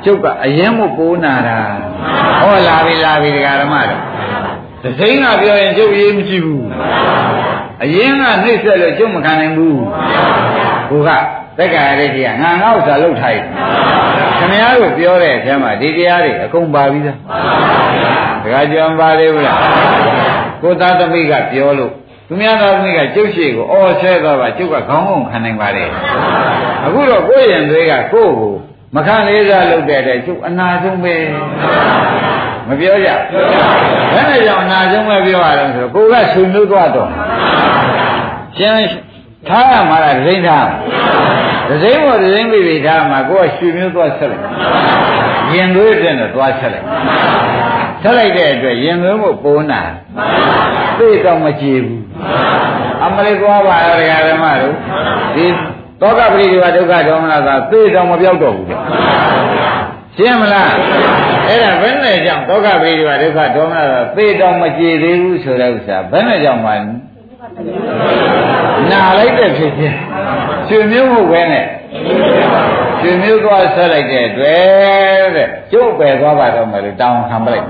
[0.05, 1.59] ကျုပ်ကအရင်မို့ပိုးနာတာ
[2.41, 4.01] ဟောလာပြီလာပြီဒကာဓမ္မတို့
[4.83, 6.67] တစိမ့်ကပြောရင်ကျုပ်ရေးမရှိဘူး
[7.85, 9.79] အရင်ကနှိမ့်ဆက်လို့ကျုပ်မခံနိုင်ဘူး
[10.91, 11.25] ဘုရား
[11.59, 13.35] တက္ကရာရိတ်ကြီးကငါငါ့ဥစ္စာလုပ်ထား
[14.39, 17.19] ခင်ဗျားတို့ပြောတဲ့အထဲမှာဒီတရားတွေအကုန်ပါပြီးသား
[18.43, 19.59] တခါကြံပါသေးဘူးလား
[20.63, 21.93] ကိုသားသမီးကပြောလို့
[22.29, 25.85] သူများသားသမီးကကျုပ်ရှိကိုအော်ဆဲသွားပါကျုပ်ကခေါင်းကုန်ခံနိုင်ပါလေ
[26.87, 28.55] အခုတော့ကိုယ့်ရင်တွေကကိုယ့်ကို
[28.97, 31.15] မခံလေးစားလုပ်တဲ့တဲ့ကျုပ်အနာဆုံးပဲ
[32.69, 33.11] မပြောကြ
[34.13, 37.09] ဘယ်နဲ့ကြောင့်အနာဆုံးပဲပြောရအောင်ဆိုတော့ကိုကဆွေမျိုးသွားတော့
[38.57, 38.77] ရှင်း
[39.49, 40.59] ထားရမှာလားဒိဋ္ဌာ
[41.69, 44.45] ဒစိမ့်ပေါ်ဒစိမ့်ပြီပြီထားမှာကိုကရွှေမျိုးသွားဆက်လိုက်
[45.55, 46.87] ရင်သွေးတဲ့နဲ့သွားဆက်လိုက်
[48.03, 49.83] ဆက်လိုက်တဲ့အတွက်ရင်သွေးမို့ပိုးနာ
[50.99, 52.03] သိတော့မကြည့်ဘူး
[53.05, 54.75] အမလေးသွားပါရောဓမ္မတို့
[55.35, 55.47] ဒီ
[56.01, 58.81] သောကပရိဒီဝဒုက္ခဒေါမနသာသိတော့မပြောက်တော့ဘူးတဲ့
[60.17, 60.73] ရှင်းမလား
[61.49, 66.73] အဲ့ဒါဘယ်နဲ့ကြောင့်ဒုက္ခပရိဒီဝဒုက္ခဒေါမနသာသိတော့မကြည့်သေးဘူးဆိုတဲ့ဥစ္စာဘယ်နဲ့ကြောင့်မှ
[68.91, 69.97] နာလိုက်တဲ့ဖြစ်ချင်း
[70.69, 71.65] ရွှေမျိုးဟုတ်ပဲနဲ့
[73.01, 77.67] ရွှေမျိုးသွားဆက်လိုက်တဲ့အတွက်တဲ့ကျုပ်ပဲသွားပါတော့မယ်လို့တောင်းခံပလိုက်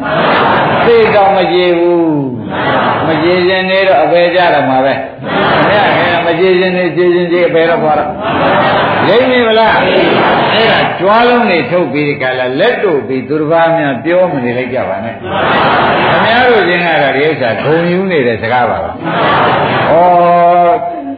[0.87, 2.40] သိတော့မကြည့်ဘူး
[3.07, 4.95] မကြည့်ရင်နေတော့အပေကြတော့မှာပဲ
[5.65, 8.11] မရခင်မကြည့်ရင်နေကြည့်ရင်ကြည့်အပေတော့သွားတော့
[9.09, 18.95] လိမ့်ပြီမလားအဲ့ဒါကြွားလုံးနေထုတ်ပြီးဒီကလာလက်တို့ပြီးသူတစ်ပါးများပြောမနေလိုက်ကြပါနဲ့ခင်ဗျားတို့ချင်းကတော့ဒီဥစ္စာဂုံယူနေတဲ့စကားပါပဲဩ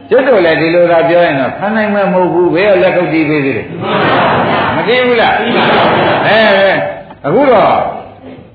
[0.09, 3.63] ကျွတ်တို့လည်းဒီလိုသာပြောရင်တော့ခံနိုင်မှာမဟုတ်ဘူးဘယ်လက်ထုတ်ကြည့်သေးသေးလဲ
[4.75, 5.35] မကြည့်ဘူးလား
[6.27, 6.39] အဲ
[7.25, 7.71] အခုတော့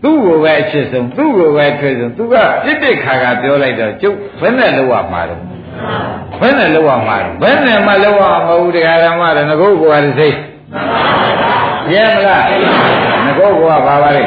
[0.03, 2.35] သူ့ကိုပဲအချစ်ဆုံးသူ့ကိုပဲထွေးဆုံးသူက
[2.65, 5.41] ပြစ်ပြစ်ခါခါပြောလိုက်တော့ကျုပ်ဘယ်နဲ့လောက်ရမှာတော့
[6.41, 10.37] ဘယ်နဲ့လောက်ရမှာဘယ်နဲ့မှလောက်ရမှာမဟုတ်တရားဓမ္မတော့ငကုတ်ကွာတစ်စိတ်
[11.93, 12.45] ရဲမလား
[13.27, 14.23] ငကုတ်ကွာပါပါလေ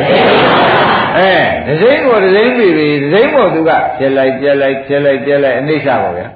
[1.18, 1.34] အဲ
[1.68, 6.28] ဒစိမ့်ကိုဒစိမ့်ပြီပြီဒစိမ့်ကိုသူကပြက်လိုက်ပြက်လိုက်ပြက်လိုက်ပြက်လိုက်အနိစ္စပါဗျာ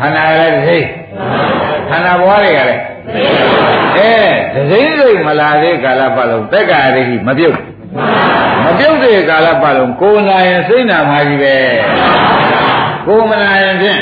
[0.00, 0.86] ခန္ဓာရလည်းဒစိမ့်
[1.90, 2.82] ခန္ဓာဘဝတွေကလည်း
[3.98, 4.12] အဲ
[4.54, 7.58] ဒစိမ့်စိတ်မလာသေးကာလပတ်လုံးတက်္ကာရိမပြုတ်
[8.64, 11.54] မပြုတ်တဲ့ကာလပတ်လုံးကိုယ်နာရင်စိတ်နာမှာကြီးပဲ
[13.06, 14.00] ကိုယ်မနာရင်ဖြင့်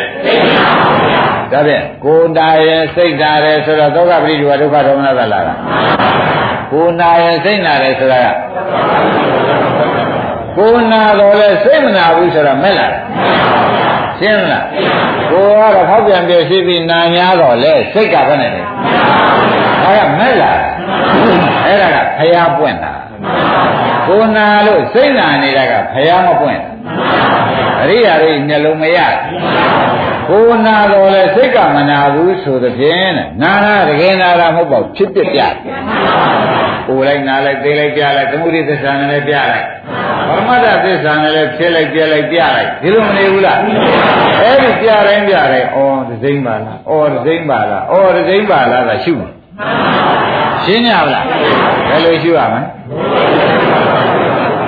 [1.53, 5.55] ဒါဖြင့်ကိုယ်နာရင်စိတ်နာတယ်ဆိုတော့ဒုက္ခပရိဒီဝဒုက္ခဒေါမနသလာတာ
[6.73, 8.27] ကိုယ်နာရင်စိတ်နာတယ်ဆိုတာက
[10.57, 12.93] ကိုယ်နာတော့လဲစိတ်မနာဘူးဆိုတော့မဲ့လား
[14.19, 14.65] ရှင်းလား
[15.31, 18.63] ကိုယ်ကတော့ဖောက်ပြန်ပြရှိပြီးနာများတော့လဲစိတ်ကဘယ်နဲ့လဲ
[19.85, 20.59] ဒါကမဲ့လား
[21.67, 22.93] အဲ့ဒါကဖျားပွင့်တာ
[24.09, 26.61] ကိုယ်နာလို့စိတ်နာနေတာကဖျားမပွင့်
[27.83, 28.99] အရိယာတွေမျက်လုံးမရ
[30.29, 33.13] ကိုယ်နာတော့လဲစိတ်ကမနာဘူးဆိုတဲ့ဖြင့်
[33.43, 35.41] နာနာတကယ်နာတာမဟုတ်ပါဘူးဖြစ်ပြပြ
[36.89, 39.67] ကိုယ်လိုက်နာလိုက်သိလိုက်ပြလိုက်သမုဒိသစ္စာနဲ့လည်းပြလိုက်
[40.29, 43.59] ပရမတ္ထသစ္စာနဲ့လည်းဖြစ်လိုက်ပြလိုက်ပြလိုက်ဒီလိုမနေဘူးလား
[44.43, 49.29] အဲ့ဒီပြတိုင်းပြတိုင်းဩဒစိမ့်ပါလားဩဒစိမ့်ပါလားဩဒစိမ့်ပါလားသာရှုမှာ
[50.65, 51.25] ရှင်းကြပါလား
[51.89, 52.78] ဘယ်လိုရှုရမလဲ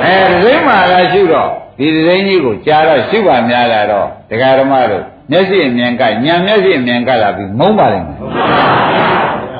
[0.05, 8.16] အဲဒစိမ့်ပါလားရှုတော့ဒီဒစိမ့်ကြီးကိုကြားတော့ရှုပါများလာတော့ဒကာဓမ္မတို့မျက်စိအမြင်ကညံမျက်စိအမြင်ကလာပြီးမုန်းပါလိမ့်မယ်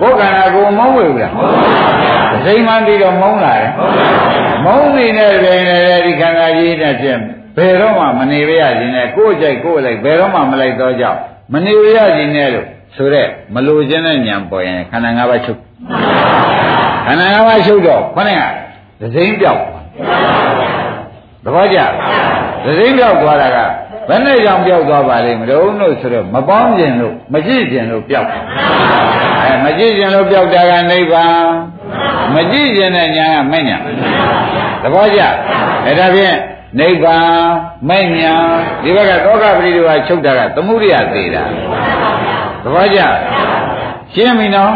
[0.01, 1.35] ကိုယ်ခန္ဓာကိုယ်မုန်းဝေဘူးလား
[2.45, 3.71] စိမ်မှန်ပြီးတော့မုန်းလာတယ်
[4.65, 7.21] မုန်းနေတဲ့ပင်လည်းဒီခန္ဓာကြီးနဲ့ဖြင့်
[7.57, 11.19] ဘယ်တော့မှမနေရခြင်းနဲ့ကိုယ်ကြိုက်ကိုယ်လိုက်ဘယ်တော့မှမလိုက်တော့ကြောက်
[11.53, 12.67] မနေရခြင်းနဲ့လို့
[12.97, 15.61] ဆိုတဲ့မလိုခြင်းနဲ့ညံပေါ်ရင်ခန္ဓာ၅ပါးချုပ်
[17.07, 18.43] ခန္ဓာ၅ပါးချုပ်တော့ခொနဲ့က
[19.01, 19.61] ဒစိမ့်ပြောက်
[21.45, 21.79] သဘောကျ
[22.65, 23.59] ဒစိမ့်ပြောက်သွားတာက
[24.09, 28.29] ဘယ်နဲ့ကြောင့်ပြောက်သွားပါလိမ့်မလို့လို့ဆိုတော့မပေါင်းခြင်းလို့မကြည့်ခြင်းလို့ပြောက်
[29.43, 31.41] အဲမကြည့်ခြင်းလို့ပြောက်တာကနိဗ္ဗာန်
[32.35, 33.79] မကြည့်ခြင်းနဲ့ညာကမဲ့ညာ
[34.83, 35.21] သဘောကျ
[35.87, 36.37] အဲဒါဖြင့်
[36.79, 37.29] နိဗ္ဗာန်
[37.89, 38.33] မဲ့ညာ
[38.83, 41.45] ဒီဘက်ကသောကပရိဒီဝချုပ်တာကသမှုရိယသေးတာ
[42.63, 43.01] သဘောကျ
[44.15, 44.73] ရှင်းပြီနော်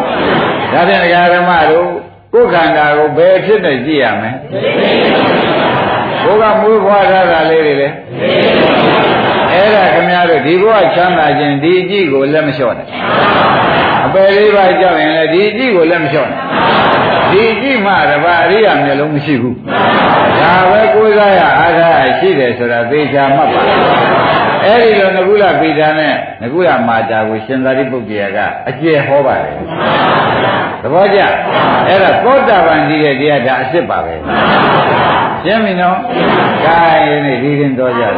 [0.73, 1.89] ဒါဖြင့်ဒကာဓမ္မတို့
[2.35, 4.31] ကိုယ်ခန္ဓာကိုဘယ်ဖြစ်နေကြည့်ရမလဲ
[6.25, 7.89] ကိုယ်ကမွေးဖွားထားတာလေးတွေလေ
[9.53, 12.87] အဲ့ဒါခင်ဗျားတို့ဒီဘဝချမ်းသာခြင်းဒီအကြည့်ကိုလက်မလျှော့နဲ့
[14.07, 16.41] အပယ်လေးပါးကြောက်ရင်လည်းဒီအကြည့်ကိုလက်မလျှော့နဲ့
[17.31, 19.57] ဒီအကြည့်မှတပါအရိယာမျက်လုံးမရှိဘူး
[20.41, 23.63] ဒါပဲကိုးစားရအားထားရှိတယ်ဆိုတာသေချာမှတ်ပါ
[24.65, 28.39] အဲ့ဒီလိုငကုလပိဋကနဲ့ငကုလမာတာကိုရှင်သာရိပုတ္တရာက
[28.69, 29.57] အကျယ်ဟောပါတယ်
[30.83, 31.21] သဘောကျ
[31.87, 34.15] အဲ့ဒါသောတာပန်ကြီးတဲ့တရားဒါအစ်စ်ပါပဲ
[35.45, 35.97] ရှင်းပြီနော်
[36.67, 38.15] gain နေဒီရင်တော့ကြတယ်